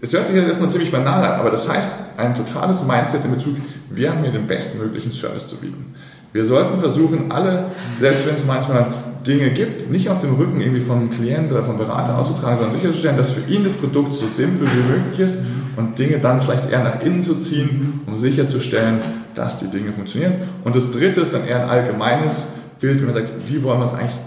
Es 0.00 0.12
hört 0.12 0.26
sich 0.26 0.36
ja 0.36 0.42
erstmal 0.42 0.70
ziemlich 0.70 0.90
banal 0.90 1.24
an, 1.24 1.40
aber 1.40 1.50
das 1.50 1.68
heißt, 1.68 1.88
ein 2.16 2.34
totales 2.34 2.86
Mindset 2.86 3.24
in 3.24 3.32
Bezug, 3.32 3.56
wir 3.90 4.10
haben 4.10 4.22
hier 4.22 4.32
den 4.32 4.46
bestmöglichen 4.46 5.12
Service 5.12 5.48
zu 5.48 5.56
bieten. 5.56 5.94
Wir 6.34 6.44
sollten 6.44 6.80
versuchen, 6.80 7.30
alle, 7.30 7.66
selbst 8.00 8.26
wenn 8.26 8.34
es 8.34 8.44
manchmal 8.44 8.92
Dinge 9.24 9.50
gibt, 9.50 9.88
nicht 9.88 10.08
auf 10.08 10.18
dem 10.20 10.34
Rücken 10.34 10.60
irgendwie 10.60 10.80
vom 10.80 11.08
Klient 11.08 11.52
oder 11.52 11.62
vom 11.62 11.78
Berater 11.78 12.18
auszutragen, 12.18 12.56
sondern 12.56 12.74
sicherzustellen, 12.74 13.16
dass 13.16 13.30
für 13.30 13.48
ihn 13.48 13.62
das 13.62 13.74
Produkt 13.74 14.12
so 14.14 14.26
simpel 14.26 14.66
wie 14.66 14.92
möglich 14.92 15.20
ist 15.20 15.44
und 15.76 15.96
Dinge 15.96 16.18
dann 16.18 16.40
vielleicht 16.40 16.68
eher 16.68 16.82
nach 16.82 17.00
innen 17.02 17.22
zu 17.22 17.36
ziehen, 17.36 18.00
um 18.08 18.18
sicherzustellen, 18.18 18.98
dass 19.34 19.60
die 19.60 19.68
Dinge 19.68 19.92
funktionieren. 19.92 20.34
Und 20.64 20.74
das 20.74 20.90
dritte 20.90 21.20
ist 21.20 21.32
dann 21.32 21.46
eher 21.46 21.62
ein 21.62 21.70
allgemeines 21.70 22.54
Bild, 22.80 22.98
wenn 22.98 23.06
man 23.06 23.14
sagt, 23.14 23.32
wie 23.46 23.62
wollen 23.62 23.78
wir 23.78 23.84
uns 23.84 23.94
eigentlich, 23.94 24.18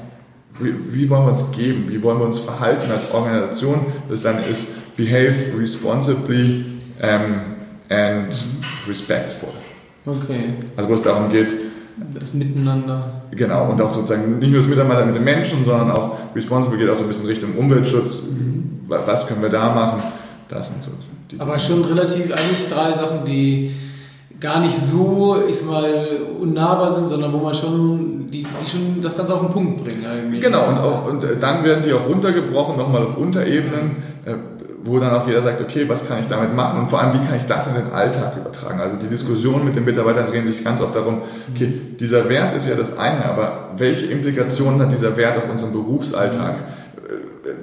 wie, 0.62 0.94
wie 0.94 1.10
wollen 1.10 1.24
wir 1.24 1.30
uns 1.32 1.52
geben, 1.52 1.88
wie 1.90 2.02
wollen 2.02 2.20
wir 2.20 2.26
uns 2.26 2.40
verhalten 2.40 2.90
als 2.90 3.12
Organisation, 3.12 3.86
das 4.08 4.22
dann 4.22 4.40
ist 4.50 4.68
behave 4.96 5.36
responsibly 5.60 6.64
um, 7.04 7.42
and 7.90 8.34
respectful. 8.88 9.50
Okay. 10.06 10.54
Also 10.78 10.90
wo 10.90 10.94
es 10.94 11.02
darum 11.02 11.30
geht, 11.30 11.54
das 12.14 12.34
Miteinander. 12.34 13.24
Genau, 13.32 13.72
und 13.72 13.82
auch 13.82 13.94
sozusagen 13.94 14.40
nicht 14.40 14.52
nur 14.52 14.62
das 14.62 14.70
Miteinander 14.70 15.06
mit 15.06 15.16
den 15.16 15.24
Menschen, 15.24 15.66
sondern 15.66 15.92
auch 15.92 16.18
Responsible 16.36 16.78
geht 16.78 16.90
auch 16.90 16.96
so 16.98 17.04
ein 17.04 17.08
bisschen 17.08 17.26
Richtung 17.26 17.56
Umweltschutz. 17.56 18.28
Mhm. 18.30 18.82
Was 18.88 19.28
können 19.28 19.42
wir 19.42 19.50
da 19.50 19.74
machen? 19.74 20.02
Das 20.48 20.68
sind 20.68 20.84
so 20.84 20.92
die 21.32 21.40
Aber 21.40 21.60
schon 21.60 21.84
relativ 21.84 22.32
eigentlich 22.32 22.70
drei 22.70 22.94
Sachen, 22.94 23.26
die 23.26 23.72
gar 24.40 24.62
nicht 24.62 24.76
so, 24.76 25.44
ich 25.48 25.58
sag 25.58 25.70
mal, 25.70 26.08
unnahbar 26.40 26.92
sind, 26.92 27.08
sondern 27.08 27.34
wo 27.34 27.38
man 27.38 27.54
schon, 27.54 28.28
die, 28.28 28.44
die 28.44 28.70
schon 28.70 29.02
das 29.02 29.18
Ganze 29.18 29.34
auf 29.34 29.42
den 29.42 29.50
Punkt 29.50 29.84
bringen 29.84 30.06
eigentlich. 30.06 30.42
Genau, 30.42 30.70
und, 30.70 30.78
auch, 30.78 31.08
und 31.08 31.26
dann 31.40 31.64
werden 31.64 31.84
die 31.84 31.92
auch 31.92 32.08
runtergebrochen, 32.08 32.78
nochmal 32.78 33.04
auf 33.04 33.18
Unterebenen, 33.18 33.98
äh, 34.26 34.36
wo 34.84 35.00
dann 35.00 35.12
auch 35.12 35.28
jeder 35.28 35.42
sagt, 35.42 35.60
okay, 35.60 35.88
was 35.88 36.08
kann 36.08 36.20
ich 36.20 36.28
damit 36.28 36.54
machen 36.54 36.80
und 36.80 36.90
vor 36.90 37.02
allem, 37.02 37.20
wie 37.20 37.26
kann 37.26 37.36
ich 37.36 37.46
das 37.46 37.68
in 37.68 37.76
den 37.76 37.92
Alltag 37.92 38.38
übertragen? 38.38 38.80
Also 38.80 38.96
die 38.96 39.08
Diskussionen 39.08 39.66
mit 39.66 39.76
den 39.76 39.86
Mitarbeitern 39.86 40.28
drehen 40.28 40.46
sich 40.46 40.64
ganz 40.64 40.82
oft 40.82 40.96
darum, 40.96 41.24
okay, 41.54 41.82
dieser 42.00 42.30
Wert 42.30 42.54
ist 42.54 42.68
ja 42.70 42.76
das 42.76 42.98
eine, 42.98 43.26
aber 43.26 43.70
welche 43.78 44.06
Implikationen 44.06 44.80
hat 44.82 44.92
dieser 44.92 45.18
Wert 45.18 45.38
auf 45.38 45.50
unseren 45.50 45.72
Berufsalltag? 45.72 46.56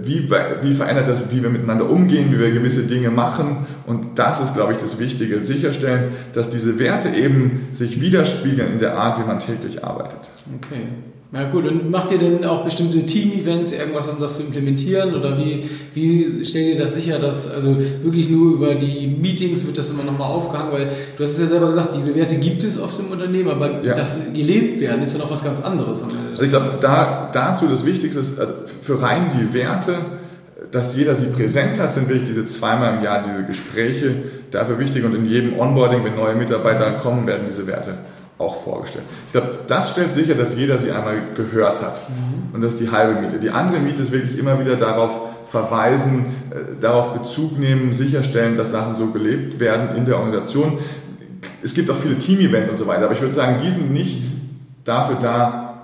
wie, 0.03 0.29
wie 0.63 0.73
verändert 0.73 1.09
das, 1.09 1.31
wie 1.31 1.43
wir 1.43 1.51
miteinander 1.51 1.89
umgehen, 1.89 2.33
wie 2.33 2.39
wir 2.39 2.51
gewisse 2.51 2.85
Dinge 2.85 3.11
machen. 3.11 3.67
Und 3.87 4.19
das 4.19 4.41
ist, 4.41 4.55
glaube 4.55 4.73
ich, 4.73 4.79
das 4.79 4.99
Wichtige. 4.99 5.41
Sicherstellen, 5.41 6.13
dass 6.33 6.51
diese 6.51 6.79
Werte 6.79 7.11
eben 7.11 7.69
sich 7.73 8.01
widerspiegeln 8.01 8.73
in 8.73 8.79
der 8.79 8.97
Art, 8.97 9.19
wie 9.19 9.25
man 9.25 9.39
täglich 9.39 9.85
arbeitet. 9.85 10.21
Okay. 10.57 10.89
Na 11.37 11.43
gut, 11.51 11.67
und 11.67 11.91
macht 11.91 12.13
ihr 12.13 12.19
denn 12.19 12.45
auch 12.45 12.63
bestimmte 12.63 13.05
Team-Events, 13.05 13.73
irgendwas, 13.73 14.07
um 14.07 14.21
das 14.21 14.37
zu 14.37 14.43
implementieren? 14.43 15.17
Oder 15.17 15.37
wie, 15.37 15.69
wie 15.93 16.45
stellt 16.45 16.69
ihr 16.69 16.79
das 16.79 16.95
sicher, 16.95 17.19
dass 17.19 17.53
also 17.53 17.77
wirklich 18.05 18.31
nur 18.31 18.55
über 18.55 18.77
die 18.77 19.09
Meetings 19.09 19.67
wird 19.67 19.77
das 19.77 19.91
immer 19.91 20.05
nochmal 20.05 20.31
aufgehangen? 20.31 20.73
Weil 20.73 20.93
du 21.17 21.25
hast 21.25 21.33
es 21.33 21.41
ja 21.41 21.47
selber 21.49 21.67
gesagt, 21.67 21.93
diese 21.93 22.15
Werte 22.15 22.37
gibt 22.37 22.63
es 22.63 22.79
auf 22.79 22.97
dem 22.97 23.11
Unternehmen, 23.11 23.51
aber 23.51 23.83
ja. 23.83 23.95
dass 23.95 24.33
gelebt 24.33 24.81
werden, 24.81 25.03
ist 25.03 25.15
ja 25.15 25.19
noch 25.19 25.31
was 25.33 25.43
ganz 25.43 25.61
anderes. 25.61 26.05
Also 26.05 26.45
ich 26.45 26.51
glaube, 26.51 26.71
da, 26.81 27.31
dazu 27.33 27.67
das 27.67 27.85
Wichtigste 27.85 28.21
ist, 28.21 28.39
also 28.39 28.53
für 28.81 29.03
rein 29.03 29.29
die 29.37 29.53
Werte, 29.55 29.97
dass 30.71 30.95
jeder 30.95 31.17
sie 31.17 31.27
präsent 31.27 31.81
hat, 31.81 31.95
sind 31.95 32.09
wirklich 32.09 32.29
diese 32.29 32.47
zweimal 32.47 32.99
im 32.99 33.03
Jahr 33.03 33.25
diese 33.25 33.43
Gespräche 33.43 34.15
dafür 34.53 34.79
wichtig 34.79 35.05
und 35.05 35.17
in 35.17 35.27
jedem 35.27 35.59
Onboarding, 35.59 36.05
wenn 36.05 36.15
neue 36.15 36.37
Mitarbeiter 36.37 36.93
kommen, 36.93 37.27
werden 37.27 37.47
diese 37.49 37.67
Werte 37.67 37.95
auch 38.39 38.63
vorgestellt. 38.63 39.05
Ich 39.27 39.33
glaube, 39.33 39.61
das 39.67 39.91
stellt 39.91 40.13
sicher, 40.13 40.35
dass 40.35 40.57
jeder 40.57 40.79
sie 40.79 40.91
einmal 40.91 41.17
gehört 41.35 41.83
hat. 41.83 42.09
Mhm. 42.09 42.55
Und 42.55 42.61
das 42.63 42.75
ist 42.75 42.81
die 42.81 42.91
halbe 42.91 43.21
Miete. 43.21 43.39
Die 43.39 43.51
andere 43.51 43.79
Miete 43.79 44.03
ist 44.03 44.13
wirklich 44.13 44.37
immer 44.39 44.59
wieder 44.59 44.77
darauf 44.77 45.21
verweisen, 45.47 46.27
äh, 46.51 46.81
darauf 46.81 47.13
Bezug 47.15 47.59
nehmen, 47.59 47.93
sicherstellen, 47.93 48.57
dass 48.57 48.73
Sachen 48.73 48.97
so 48.97 49.09
gelebt 49.09 49.61
werden 49.61 49.97
in 49.97 50.05
der 50.05 50.17
Organisation. 50.17 50.79
Es 51.63 51.75
gibt 51.75 51.91
auch 51.91 51.97
viele 51.97 52.19
Team-Events 52.19 52.71
und 52.71 52.79
so 52.79 52.87
weiter, 52.87 53.05
aber 53.05 53.15
ich 53.15 53.21
würde 53.21 53.35
sagen, 53.35 53.61
die 53.63 53.71
sind 53.71 53.93
nicht 53.93 54.23
dafür 54.83 55.17
da, 55.21 55.75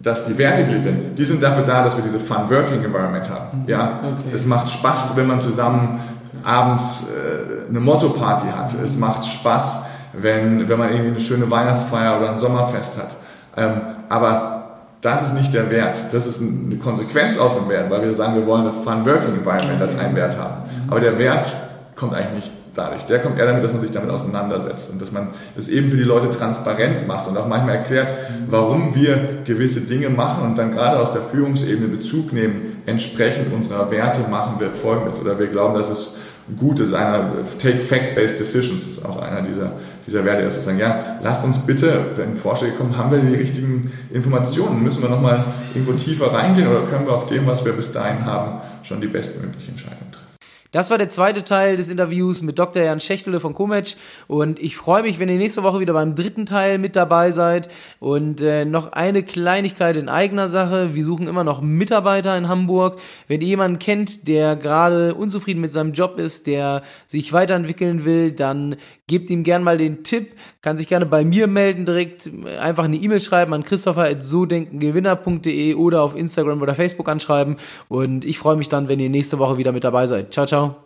dass 0.00 0.26
die 0.26 0.36
Werte 0.38 0.66
werden. 0.68 1.14
Die 1.16 1.24
sind 1.24 1.42
dafür 1.42 1.64
da, 1.64 1.82
dass 1.82 1.96
wir 1.96 2.02
diese 2.02 2.18
Fun 2.18 2.48
Working 2.48 2.82
Environment 2.82 3.28
haben. 3.28 3.62
Mhm. 3.62 3.68
Ja? 3.68 4.00
Okay. 4.02 4.30
Es 4.32 4.46
macht 4.46 4.70
Spaß, 4.70 5.16
wenn 5.16 5.26
man 5.26 5.40
zusammen 5.40 6.00
abends 6.42 7.10
äh, 7.10 7.68
eine 7.68 7.80
Motto-Party 7.80 8.46
hat. 8.48 8.74
Es 8.74 8.96
macht 8.96 9.24
Spaß, 9.24 9.84
wenn, 10.18 10.68
wenn 10.68 10.78
man 10.78 10.90
irgendwie 10.90 11.10
eine 11.10 11.20
schöne 11.20 11.50
Weihnachtsfeier 11.50 12.18
oder 12.18 12.30
ein 12.30 12.38
Sommerfest 12.38 12.98
hat. 12.98 13.16
Ähm, 13.56 13.80
aber 14.08 14.54
das 15.00 15.22
ist 15.22 15.34
nicht 15.34 15.52
der 15.52 15.70
Wert. 15.70 15.96
Das 16.12 16.26
ist 16.26 16.40
eine 16.40 16.76
Konsequenz 16.76 17.38
aus 17.38 17.56
dem 17.56 17.68
Wert, 17.68 17.90
weil 17.90 18.02
wir 18.02 18.14
sagen, 18.14 18.34
wir 18.36 18.46
wollen 18.46 18.62
eine 18.62 18.72
Fun 18.72 19.04
Working 19.04 19.36
Environment 19.38 19.80
als 19.80 19.98
einen 19.98 20.16
Wert 20.16 20.38
haben. 20.38 20.62
Aber 20.88 21.00
der 21.00 21.18
Wert 21.18 21.52
kommt 21.94 22.14
eigentlich 22.14 22.34
nicht 22.34 22.50
dadurch. 22.74 23.04
Der 23.06 23.20
kommt 23.20 23.38
eher 23.38 23.46
damit, 23.46 23.62
dass 23.62 23.72
man 23.72 23.82
sich 23.82 23.90
damit 23.90 24.10
auseinandersetzt 24.10 24.90
und 24.90 25.00
dass 25.00 25.12
man 25.12 25.28
es 25.56 25.68
eben 25.68 25.88
für 25.88 25.96
die 25.96 26.04
Leute 26.04 26.30
transparent 26.30 27.06
macht 27.06 27.28
und 27.28 27.36
auch 27.36 27.46
manchmal 27.46 27.76
erklärt, 27.76 28.14
warum 28.48 28.94
wir 28.94 29.42
gewisse 29.44 29.82
Dinge 29.82 30.10
machen 30.10 30.44
und 30.44 30.58
dann 30.58 30.70
gerade 30.70 30.98
aus 30.98 31.12
der 31.12 31.22
Führungsebene 31.22 31.88
Bezug 31.88 32.32
nehmen, 32.32 32.82
entsprechend 32.86 33.52
unserer 33.52 33.90
Werte 33.90 34.20
machen 34.28 34.54
wir 34.58 34.72
Folgendes 34.72 35.20
oder 35.20 35.38
wir 35.38 35.46
glauben, 35.46 35.74
dass 35.74 35.90
es 35.90 36.16
gut 36.58 36.80
ist. 36.80 36.92
Einer, 36.92 37.32
take 37.58 37.80
fact-based 37.80 38.38
decisions 38.38 38.86
ist 38.86 39.04
auch 39.04 39.20
einer 39.20 39.42
dieser, 39.42 39.72
dieser 40.06 40.24
Werte, 40.24 40.42
dass 40.44 40.56
wir 40.56 40.62
sagen, 40.62 40.78
ja, 40.78 41.18
lasst 41.22 41.44
uns 41.44 41.58
bitte, 41.58 42.06
wenn 42.16 42.34
Vorschläge 42.34 42.74
kommen, 42.74 42.96
haben 42.96 43.10
wir 43.10 43.18
die 43.18 43.34
richtigen 43.34 43.92
Informationen? 44.12 44.82
Müssen 44.82 45.02
wir 45.02 45.08
nochmal 45.08 45.46
irgendwo 45.74 45.92
tiefer 45.92 46.32
reingehen 46.32 46.68
oder 46.68 46.82
können 46.82 47.06
wir 47.06 47.14
auf 47.14 47.26
dem, 47.26 47.46
was 47.46 47.64
wir 47.64 47.72
bis 47.72 47.92
dahin 47.92 48.24
haben, 48.24 48.60
schon 48.82 49.00
die 49.00 49.06
bestmögliche 49.06 49.70
Entscheidung 49.70 50.10
treffen? 50.10 50.33
Das 50.74 50.90
war 50.90 50.98
der 50.98 51.08
zweite 51.08 51.44
Teil 51.44 51.76
des 51.76 51.88
Interviews 51.88 52.42
mit 52.42 52.58
Dr. 52.58 52.82
Jan 52.82 52.98
Schächtele 52.98 53.38
von 53.38 53.54
Kometsch 53.54 53.94
und 54.26 54.58
ich 54.58 54.76
freue 54.76 55.04
mich, 55.04 55.20
wenn 55.20 55.28
ihr 55.28 55.36
nächste 55.36 55.62
Woche 55.62 55.78
wieder 55.78 55.92
beim 55.92 56.16
dritten 56.16 56.46
Teil 56.46 56.78
mit 56.78 56.96
dabei 56.96 57.30
seid 57.30 57.68
und 58.00 58.42
äh, 58.42 58.64
noch 58.64 58.90
eine 58.90 59.22
Kleinigkeit 59.22 59.96
in 59.96 60.08
eigener 60.08 60.48
Sache. 60.48 60.96
Wir 60.96 61.04
suchen 61.04 61.28
immer 61.28 61.44
noch 61.44 61.60
Mitarbeiter 61.60 62.36
in 62.36 62.48
Hamburg. 62.48 62.98
Wenn 63.28 63.40
ihr 63.40 63.46
jemanden 63.46 63.78
kennt, 63.78 64.26
der 64.26 64.56
gerade 64.56 65.14
unzufrieden 65.14 65.60
mit 65.60 65.72
seinem 65.72 65.92
Job 65.92 66.18
ist, 66.18 66.48
der 66.48 66.82
sich 67.06 67.32
weiterentwickeln 67.32 68.04
will, 68.04 68.32
dann 68.32 68.74
gebt 69.06 69.30
ihm 69.30 69.42
gern 69.42 69.62
mal 69.62 69.78
den 69.78 70.04
Tipp, 70.04 70.34
kann 70.62 70.76
sich 70.76 70.88
gerne 70.88 71.06
bei 71.06 71.24
mir 71.24 71.46
melden 71.46 71.84
direkt, 71.84 72.30
einfach 72.58 72.84
eine 72.84 72.96
E-Mail 72.96 73.20
schreiben 73.20 73.54
an 73.54 73.62
christopher.sodenkengewinner.de 73.64 75.74
oder 75.74 76.02
auf 76.02 76.16
Instagram 76.16 76.62
oder 76.62 76.74
Facebook 76.74 77.08
anschreiben 77.08 77.56
und 77.88 78.24
ich 78.24 78.38
freue 78.38 78.56
mich 78.56 78.68
dann, 78.68 78.88
wenn 78.88 79.00
ihr 79.00 79.10
nächste 79.10 79.38
Woche 79.38 79.58
wieder 79.58 79.72
mit 79.72 79.84
dabei 79.84 80.06
seid. 80.06 80.32
Ciao, 80.32 80.46
ciao. 80.46 80.83